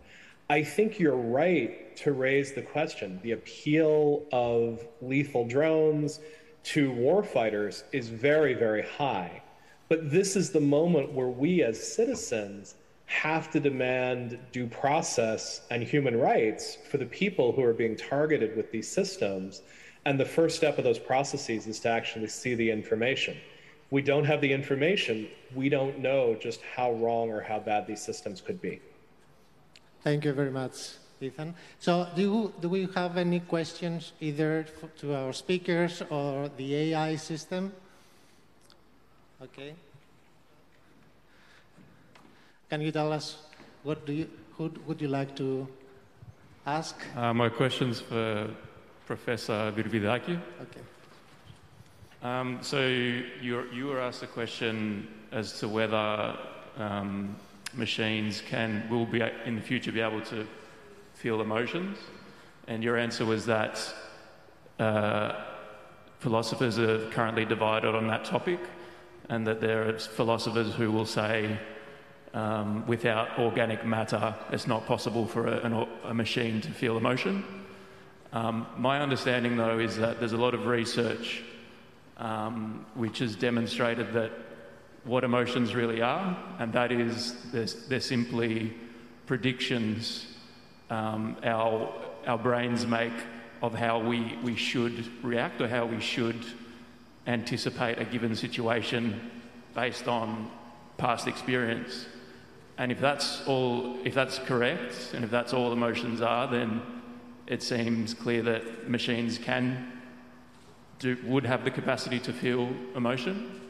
[0.49, 3.19] I think you're right to raise the question.
[3.21, 6.19] The appeal of lethal drones
[6.63, 9.43] to warfighters is very, very high.
[9.88, 12.75] But this is the moment where we as citizens
[13.06, 18.56] have to demand due process and human rights for the people who are being targeted
[18.56, 19.62] with these systems.
[20.06, 23.36] And the first step of those processes is to actually see the information.
[23.86, 27.86] If we don't have the information, we don't know just how wrong or how bad
[27.88, 28.82] these systems could be.
[30.03, 31.56] Thank you very much, Ethan.
[31.80, 34.66] So do, do we have any questions either
[34.99, 37.72] to our speakers or the AI system?
[39.41, 39.76] Okay.
[42.70, 43.38] Can you tell us
[43.84, 45.68] what do you, who would you like to
[46.66, 46.95] ask?
[47.16, 48.49] Uh, my question's for
[49.05, 50.39] Professor Virvidaki.
[50.61, 50.82] Okay.
[52.24, 56.36] Um, so you, you were asked a question as to whether
[56.78, 57.36] um,
[57.76, 60.47] machines can will be in the future be able to
[61.13, 61.99] feel emotions,
[62.68, 63.93] and your answer was that
[64.80, 65.34] uh,
[66.18, 68.59] philosophers are currently divided on that topic,
[69.30, 71.59] and that there are philosophers who will say.
[72.36, 77.45] Um, without organic matter, it's not possible for a, a machine to feel emotion.
[78.33, 81.41] Um, my understanding, though, is that there's a lot of research
[82.17, 84.33] um, which has demonstrated that
[85.05, 88.73] what emotions really are, and that is they're, they're simply
[89.27, 90.27] predictions
[90.89, 91.93] um, our,
[92.27, 93.13] our brains make
[93.61, 96.45] of how we, we should react or how we should
[97.27, 99.31] anticipate a given situation
[99.73, 100.51] based on
[100.97, 102.07] past experience.
[102.78, 106.82] And if that's all, if that's correct, and if that's all emotions are, then
[107.47, 109.93] it seems clear that machines can
[110.99, 113.61] do, would have the capacity to feel emotion.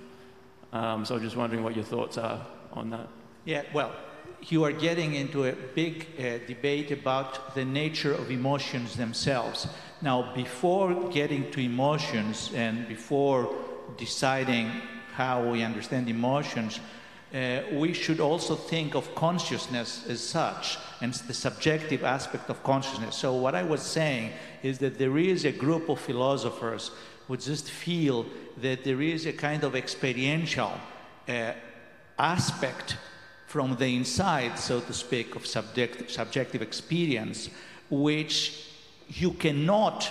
[0.74, 3.08] Um, so I'm just wondering what your thoughts are on that.
[3.46, 3.94] Yeah, well,
[4.42, 9.68] you are getting into a big uh, debate about the nature of emotions themselves.
[10.02, 13.56] Now, before getting to emotions and before
[13.98, 14.70] deciding
[15.14, 16.80] how we understand emotions,
[17.36, 23.18] uh, we should also think of consciousness as such and the subjective aspect of consciousness.
[23.18, 24.32] So, what I was saying
[24.64, 26.92] is that there is a group of philosophers
[27.28, 28.26] who just feel
[28.62, 30.72] that there is a kind of experiential
[31.28, 31.52] uh,
[32.18, 32.96] aspect
[33.48, 37.50] from the inside, so to speak, of subject, subjective experience,
[37.90, 38.70] which
[39.10, 40.10] you cannot,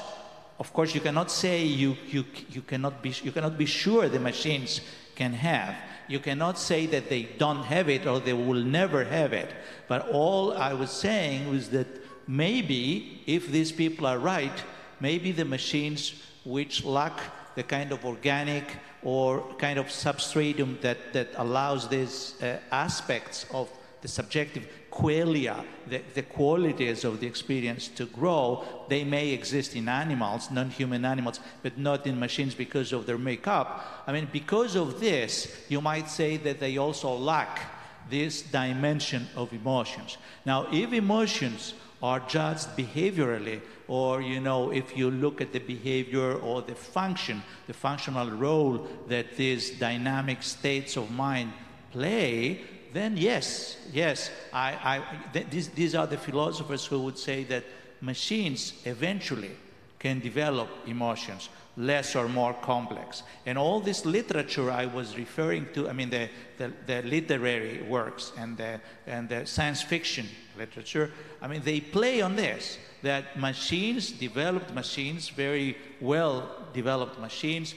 [0.58, 4.20] of course, you cannot say you, you, you, cannot be, you cannot be sure the
[4.20, 4.82] machines
[5.14, 5.74] can have.
[6.08, 9.50] You cannot say that they don't have it or they will never have it.
[9.88, 11.86] But all I was saying was that
[12.26, 14.62] maybe if these people are right,
[15.00, 17.20] maybe the machines which lack
[17.54, 18.64] the kind of organic
[19.02, 23.68] or kind of substratum that, that allows these uh, aspects of
[24.00, 29.88] the subjective qualia, the, the qualities of the experience to grow, they may exist in
[29.88, 34.04] animals, non human animals, but not in machines because of their makeup.
[34.06, 37.60] I mean, because of this, you might say that they also lack
[38.08, 40.16] this dimension of emotions.
[40.46, 46.34] Now, if emotions are judged behaviorally, or you know, if you look at the behavior
[46.34, 51.52] or the function, the functional role that these dynamic states of mind
[51.90, 52.60] play,
[52.94, 55.02] then yes, yes, I, I,
[55.32, 57.64] th- these, these are the philosophers who would say that
[58.00, 59.50] machines eventually
[59.98, 63.22] can develop emotions less or more complex.
[63.46, 68.32] And all this literature I was referring to, I mean, the, the, the, literary works
[68.38, 71.10] and the, and the science fiction literature,
[71.42, 77.74] I mean, they play on this that machines, developed machines, very well developed machines,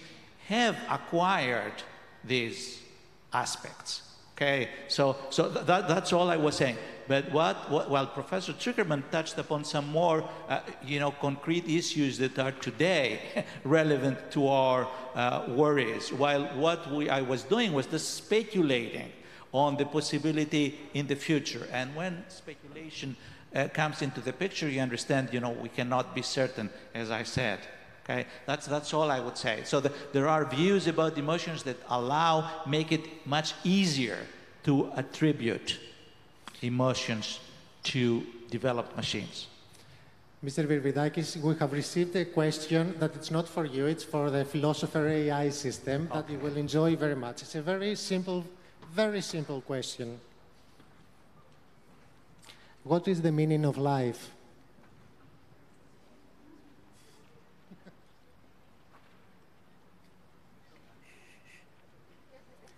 [0.47, 1.73] have acquired
[2.23, 2.79] these
[3.33, 4.06] aspects.
[4.37, 6.77] Okay, so, so that, that's all I was saying.
[7.07, 12.19] But what, what while Professor Zuckerman touched upon some more, uh, you know, concrete issues
[12.19, 13.19] that are today
[13.63, 19.11] relevant to our uh, worries, while what we, I was doing was just speculating
[19.53, 21.67] on the possibility in the future.
[21.71, 23.15] And when speculation
[23.55, 27.23] uh, comes into the picture, you understand, you know, we cannot be certain, as I
[27.23, 27.59] said.
[28.09, 29.63] Okay, that's, that's all I would say.
[29.65, 34.17] So the, there are views about emotions that allow, make it much easier
[34.63, 35.77] to attribute
[36.61, 37.39] emotions
[37.83, 39.47] to developed machines.
[40.45, 40.65] Mr.
[40.65, 45.05] Virvidakis, we have received a question that it's not for you, it's for the philosopher
[45.07, 47.41] AI system that you will enjoy very much.
[47.41, 48.45] It's a very simple,
[48.93, 50.19] very simple question.
[52.83, 54.31] What is the meaning of life?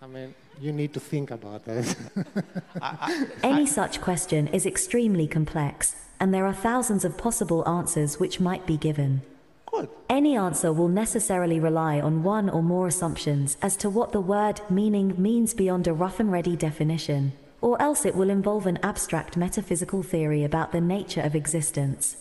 [0.02, 1.96] I mean, you need to think about this.
[3.44, 8.66] Any such question is extremely complex, and there are thousands of possible answers which might
[8.66, 9.22] be given.
[9.66, 9.90] Good.
[10.10, 14.62] Any answer will necessarily rely on one or more assumptions as to what the word
[14.70, 19.36] meaning means beyond a rough and ready definition, or else it will involve an abstract
[19.36, 22.16] metaphysical theory about the nature of existence.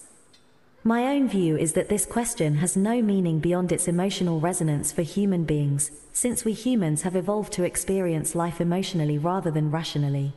[0.89, 5.03] My own view is that this question has no meaning beyond its emotional resonance for
[5.03, 10.33] human beings, since we humans have evolved to experience life emotionally rather than rationally.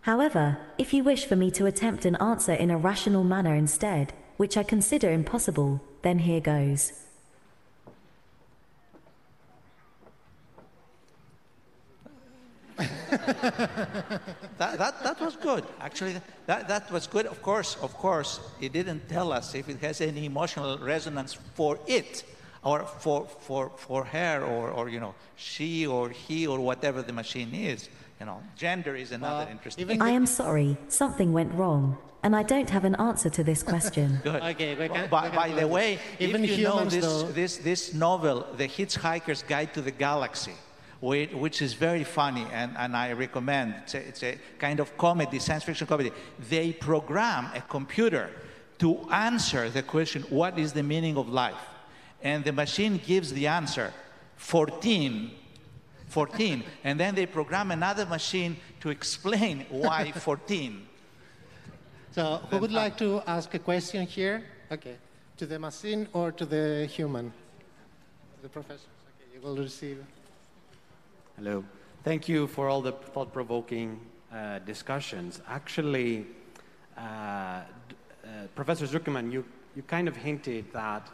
[0.00, 4.12] However, if you wish for me to attempt an answer in a rational manner instead,
[4.38, 6.92] which I consider impossible, then here goes.
[14.58, 15.64] that, that, that was good.
[15.80, 16.16] Actually,
[16.46, 17.26] that, that was good.
[17.26, 21.78] Of course, of course, it didn't tell us if it has any emotional resonance for
[21.86, 22.24] it
[22.62, 27.12] or for, for, for her or, or, you know, she or he or whatever the
[27.12, 27.88] machine is.
[28.20, 29.82] You know, gender is another Well, interesting.
[29.84, 33.62] even I am sorry, something went wrong, and I don't have an answer to this
[33.62, 34.20] question.
[34.24, 34.42] Good.
[34.42, 37.22] Okay, we can- by, we can by the way, Even if you know this, though-
[37.32, 40.52] this, this novel, The Hitchhiker's Guide to the Galaxy,
[41.00, 45.38] which, is very funny and, and I recommend, it's a, it's a kind of comedy,
[45.38, 46.12] science fiction comedy.
[46.48, 48.30] They program a computer
[48.78, 51.62] to answer the question, what is the meaning of life?
[52.22, 53.92] And the machine gives the answer,
[54.36, 55.30] 14.
[56.08, 56.64] 14.
[56.84, 60.86] And then they program another machine to explain why 14.
[62.12, 64.42] So, who would like uh, to ask a question here?
[64.72, 64.96] Okay.
[65.36, 67.32] To the machine or to the human?
[68.42, 68.88] The professors.
[69.14, 70.04] Okay, you will receive.
[71.42, 71.64] Hello.
[72.04, 73.98] Thank you for all the thought provoking
[74.30, 75.40] uh, discussions.
[75.48, 76.26] Actually,
[76.98, 77.62] uh, uh,
[78.54, 79.42] Professor Zuckerman, you,
[79.74, 81.08] you kind of hinted that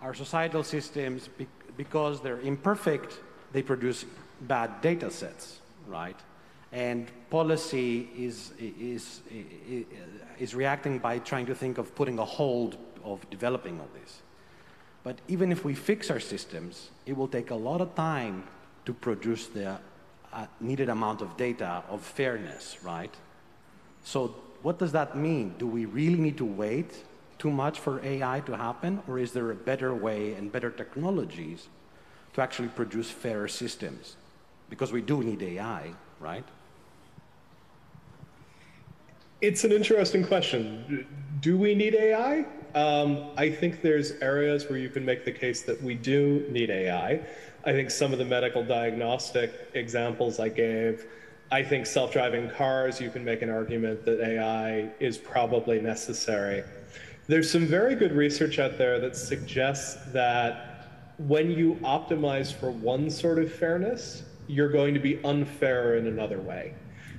[0.00, 1.46] our societal systems, be-
[1.76, 3.20] because they're imperfect,
[3.52, 4.06] they produce
[4.40, 6.18] bad data sets, right?
[6.72, 9.86] And policy is, is, is,
[10.38, 14.22] is reacting by trying to think of putting a hold of developing all this.
[15.04, 18.44] But even if we fix our systems, it will take a lot of time
[18.84, 19.78] to produce the
[20.32, 23.14] uh, needed amount of data of fairness, right?
[24.04, 25.54] So, what does that mean?
[25.58, 27.04] Do we really need to wait
[27.38, 31.68] too much for AI to happen, or is there a better way and better technologies
[32.34, 34.16] to actually produce fairer systems?
[34.70, 36.44] Because we do need AI, right?
[39.40, 41.04] It's an interesting question.
[41.40, 42.44] Do we need AI?
[42.76, 46.70] Um, I think there's areas where you can make the case that we do need
[46.70, 47.26] AI.
[47.64, 51.06] I think some of the medical diagnostic examples I gave,
[51.52, 56.64] I think self driving cars, you can make an argument that AI is probably necessary.
[57.28, 63.08] There's some very good research out there that suggests that when you optimize for one
[63.08, 66.74] sort of fairness, you're going to be unfair in another way.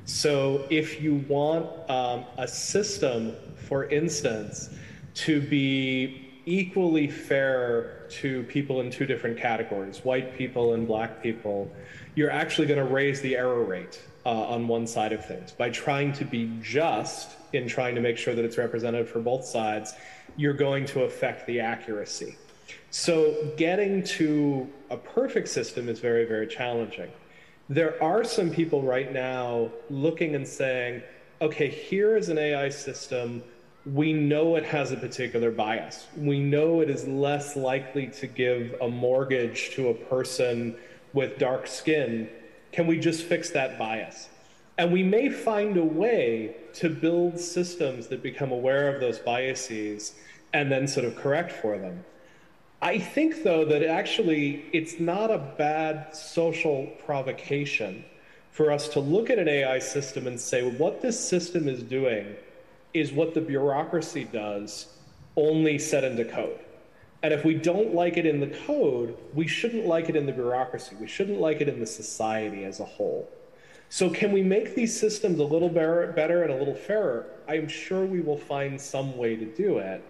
[0.05, 4.71] So if you want um, a system, for instance,
[5.15, 11.71] to be equally fair to people in two different categories, white people and black people,
[12.15, 15.51] you're actually going to raise the error rate uh, on one side of things.
[15.51, 19.45] By trying to be just in trying to make sure that it's represented for both
[19.45, 19.93] sides,
[20.37, 22.37] you're going to affect the accuracy.
[22.91, 27.11] So getting to a perfect system is very, very challenging.
[27.69, 31.01] There are some people right now looking and saying,
[31.41, 33.43] okay, here is an AI system.
[33.85, 36.07] We know it has a particular bias.
[36.15, 40.75] We know it is less likely to give a mortgage to a person
[41.11, 42.29] with dark skin.
[42.71, 44.29] Can we just fix that bias?
[44.77, 50.13] And we may find a way to build systems that become aware of those biases
[50.53, 52.05] and then sort of correct for them.
[52.81, 58.03] I think, though, that actually it's not a bad social provocation
[58.51, 62.35] for us to look at an AI system and say, what this system is doing
[62.93, 64.87] is what the bureaucracy does,
[65.35, 66.59] only set into code.
[67.23, 70.33] And if we don't like it in the code, we shouldn't like it in the
[70.33, 70.95] bureaucracy.
[70.99, 73.29] We shouldn't like it in the society as a whole.
[73.87, 77.27] So, can we make these systems a little better and a little fairer?
[77.47, 80.03] I'm sure we will find some way to do it.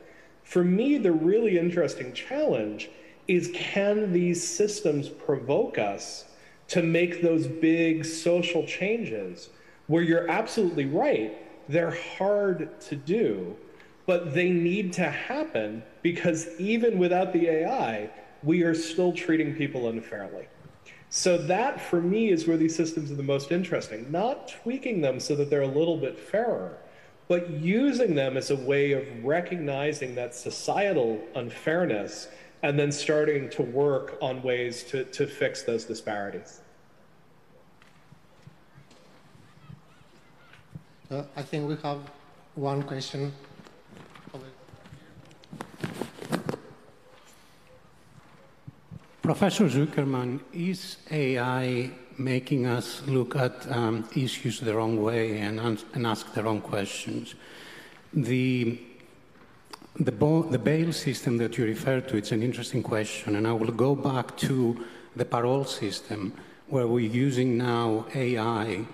[0.44, 2.90] For me, the really interesting challenge
[3.28, 6.26] is can these systems provoke us
[6.70, 9.50] to make those big social changes
[9.88, 11.38] where you're absolutely right,
[11.70, 13.56] they're hard to do,
[14.06, 18.10] but they need to happen because even without the AI,
[18.44, 20.48] we are still treating people unfairly.
[21.10, 24.12] So, that for me is where these systems are the most interesting.
[24.12, 26.80] Not tweaking them so that they're a little bit fairer,
[27.28, 32.30] but using them as a way of recognizing that societal unfairness
[32.64, 36.62] and then starting to work on ways to, to fix those disparities.
[41.14, 42.00] Uh, I think we have
[42.56, 43.32] one question.
[49.22, 55.60] Professor Zuckerman, is AI making us look at um, issues the wrong way and,
[55.94, 57.36] and ask the wrong questions?
[58.12, 58.80] The
[60.00, 60.12] the,
[60.50, 63.94] the, bail system that you refer to, it's an interesting question, and I will go
[63.94, 64.84] back to
[65.16, 66.34] the parole system,
[66.68, 68.88] where we're using now AI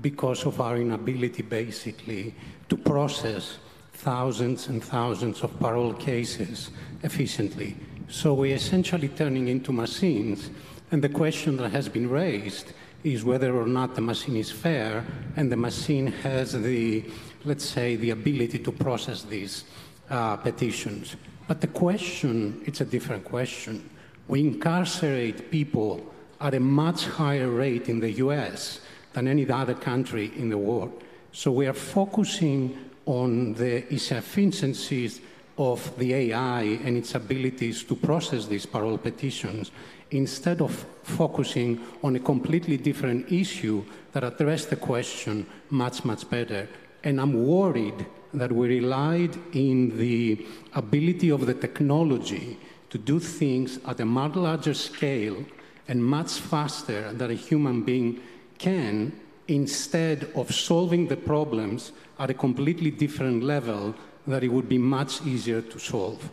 [0.00, 2.34] because of our inability, basically,
[2.68, 3.58] to process
[3.92, 6.70] thousands and thousands of parole cases
[7.02, 7.76] efficiently.
[8.08, 10.50] So we're essentially turning into machines,
[10.90, 12.72] and the question that has been raised
[13.02, 15.04] is whether or not the machine is fair,
[15.36, 17.04] and the machine has the,
[17.44, 19.64] let's say, the ability to process these
[20.10, 21.16] uh, petitions.
[21.46, 23.88] But the question, it's a different question.
[24.28, 28.80] We incarcerate people at a much higher rate in the US
[29.14, 31.02] than any other country in the world.
[31.32, 32.76] So we are focusing
[33.06, 35.20] on the insufficiencies
[35.56, 39.70] of the AI and its abilities to process these parole petitions
[40.10, 40.72] instead of
[41.02, 46.68] focusing on a completely different issue that addressed the question much, much better.
[47.02, 52.58] And I'm worried that we relied in the ability of the technology
[52.90, 55.44] to do things at a much larger scale
[55.88, 58.20] and much faster than a human being
[58.58, 59.12] can
[59.48, 63.94] instead of solving the problems at a completely different level
[64.26, 66.30] that it would be much easier to solve.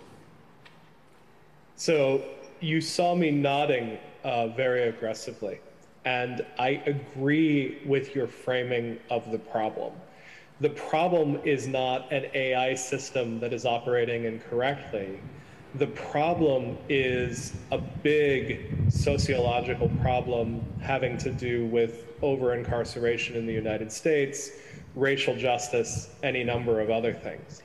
[1.76, 2.24] So
[2.60, 5.60] you saw me nodding uh, very aggressively,
[6.06, 9.94] and I agree with your framing of the problem
[10.62, 15.20] the problem is not an AI system that is operating incorrectly.
[15.76, 23.54] The problem is a big sociological problem having to do with over incarceration in the
[23.54, 24.52] United States,
[24.96, 27.64] racial justice, any number of other things.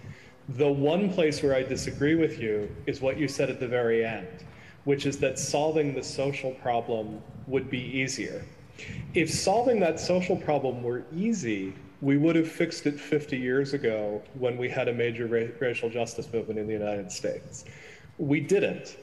[0.51, 4.05] The one place where I disagree with you is what you said at the very
[4.05, 4.45] end,
[4.85, 8.45] which is that solving the social problem would be easier.
[9.15, 14.23] If solving that social problem were easy, we would have fixed it 50 years ago
[14.39, 17.65] when we had a major ra- racial justice movement in the United States.
[18.19, 18.97] We didn't.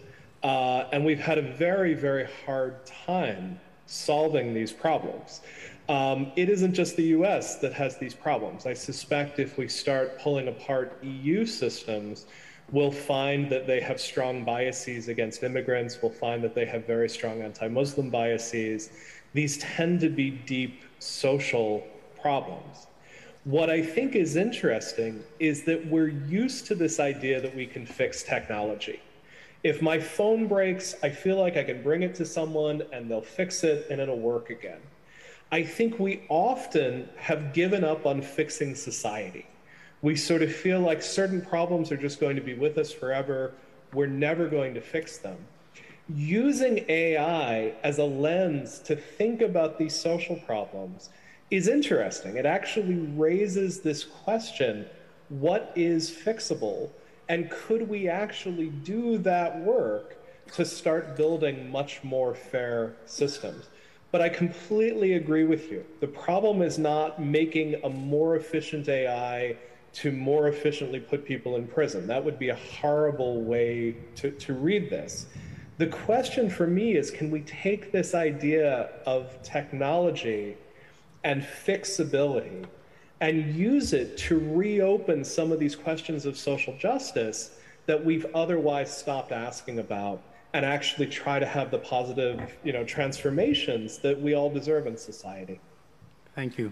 [0.43, 5.41] Uh, and we've had a very, very hard time solving these problems.
[5.89, 8.65] Um, it isn't just the US that has these problems.
[8.65, 12.25] I suspect if we start pulling apart EU systems,
[12.71, 16.01] we'll find that they have strong biases against immigrants.
[16.01, 18.91] We'll find that they have very strong anti Muslim biases.
[19.33, 21.85] These tend to be deep social
[22.21, 22.87] problems.
[23.45, 27.85] What I think is interesting is that we're used to this idea that we can
[27.85, 29.01] fix technology.
[29.63, 33.21] If my phone breaks, I feel like I can bring it to someone and they'll
[33.21, 34.79] fix it and it'll work again.
[35.51, 39.45] I think we often have given up on fixing society.
[40.01, 43.53] We sort of feel like certain problems are just going to be with us forever.
[43.91, 45.37] We're never going to fix them.
[46.07, 51.09] Using AI as a lens to think about these social problems
[51.53, 52.37] is interesting.
[52.37, 54.87] It actually raises this question
[55.29, 56.89] what is fixable?
[57.29, 60.17] And could we actually do that work
[60.53, 63.65] to start building much more fair systems?
[64.11, 65.85] But I completely agree with you.
[66.01, 69.55] The problem is not making a more efficient AI
[69.93, 72.05] to more efficiently put people in prison.
[72.07, 75.27] That would be a horrible way to, to read this.
[75.77, 80.57] The question for me is can we take this idea of technology
[81.23, 82.65] and fixability
[83.21, 88.95] and use it to reopen some of these questions of social justice that we've otherwise
[88.95, 90.21] stopped asking about
[90.53, 94.97] and actually try to have the positive you know transformations that we all deserve in
[94.97, 95.59] society
[96.35, 96.71] Thank you.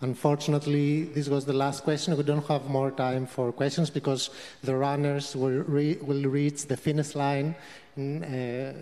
[0.00, 2.16] Unfortunately, this was the last question.
[2.16, 4.30] We don't have more time for questions because
[4.62, 7.54] the runners will, re will reach the finish line
[7.96, 8.72] uh,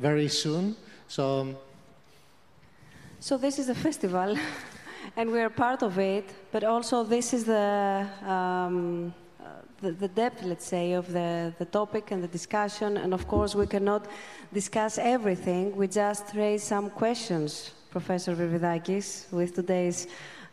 [0.00, 0.76] very soon.
[1.08, 1.56] So,
[3.22, 4.36] so this is a festival,
[5.16, 6.28] and we are part of it.
[6.50, 9.14] But also, this is the um,
[9.80, 12.96] the, the, depth, let's say, of the, the topic and the discussion.
[12.96, 14.06] And of course, we cannot
[14.52, 15.76] discuss everything.
[15.76, 20.06] We just raise some questions, Professor Virvidakis, with today's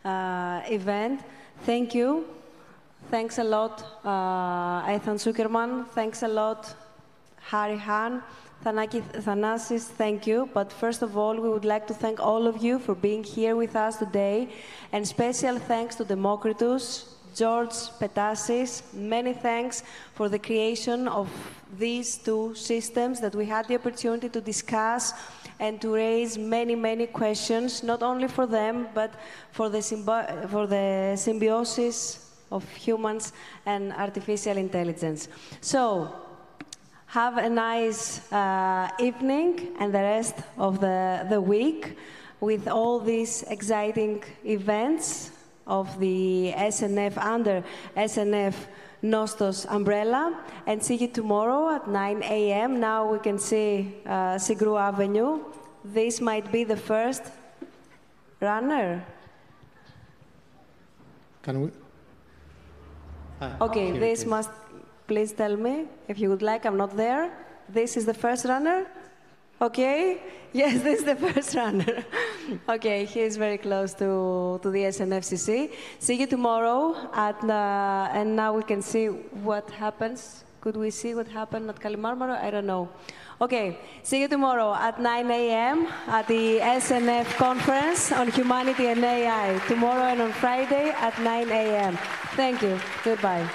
[0.04, 1.20] uh, event.
[1.64, 2.26] Thank you.
[3.08, 5.86] Thanks a lot, uh, Ethan Zuckerman.
[5.88, 6.74] Thanks a lot,
[7.50, 8.22] Hahrie Han.
[8.64, 10.48] Thanaki Thanasis, thank you.
[10.52, 13.56] But first of all, we would like to thank all of you for being here
[13.56, 14.50] with us today.
[14.92, 18.82] And special thanks to Demokritos, George Petasis.
[18.92, 19.82] Many thanks
[20.12, 21.30] for the creation of
[21.78, 25.14] these two systems that we had the opportunity to discuss
[25.58, 29.14] and to raise many, many questions, not only for them, but
[29.52, 29.80] for the,
[30.50, 33.32] for the symbiosis of humans
[33.64, 35.28] and artificial intelligence.
[35.62, 36.29] So,
[37.10, 41.96] have a nice uh, evening and the rest of the, the week
[42.38, 45.32] with all these exciting events
[45.66, 47.64] of the SNF under
[47.96, 48.54] SNF
[49.02, 50.38] Nostos umbrella
[50.68, 52.78] and see you tomorrow at 9 a.m.
[52.78, 55.40] Now we can see uh, Syngrou Avenue.
[55.84, 57.24] This might be the first
[58.38, 59.04] runner.
[61.42, 61.70] Can we?
[63.40, 64.50] Ah, okay, this must,
[65.10, 65.74] please tell me
[66.06, 67.24] if you would like, I'm not there.
[67.68, 68.86] This is the first runner?
[69.60, 69.98] Okay?
[70.52, 72.04] Yes, this is the first runner.
[72.74, 75.70] okay, he is very close to, to the SNFCC.
[76.00, 76.80] See you tomorrow,
[77.14, 79.06] at, uh, and now we can see
[79.46, 80.42] what happens.
[80.60, 82.34] Could we see what happened at Kalimarmaro?
[82.46, 82.88] I don't know.
[83.40, 85.86] Okay, see you tomorrow at 9 a.m.
[86.08, 89.56] at the SNF conference on humanity and AI.
[89.68, 91.96] Tomorrow and on Friday at 9 a.m.
[92.34, 92.76] Thank you.
[93.04, 93.48] Goodbye.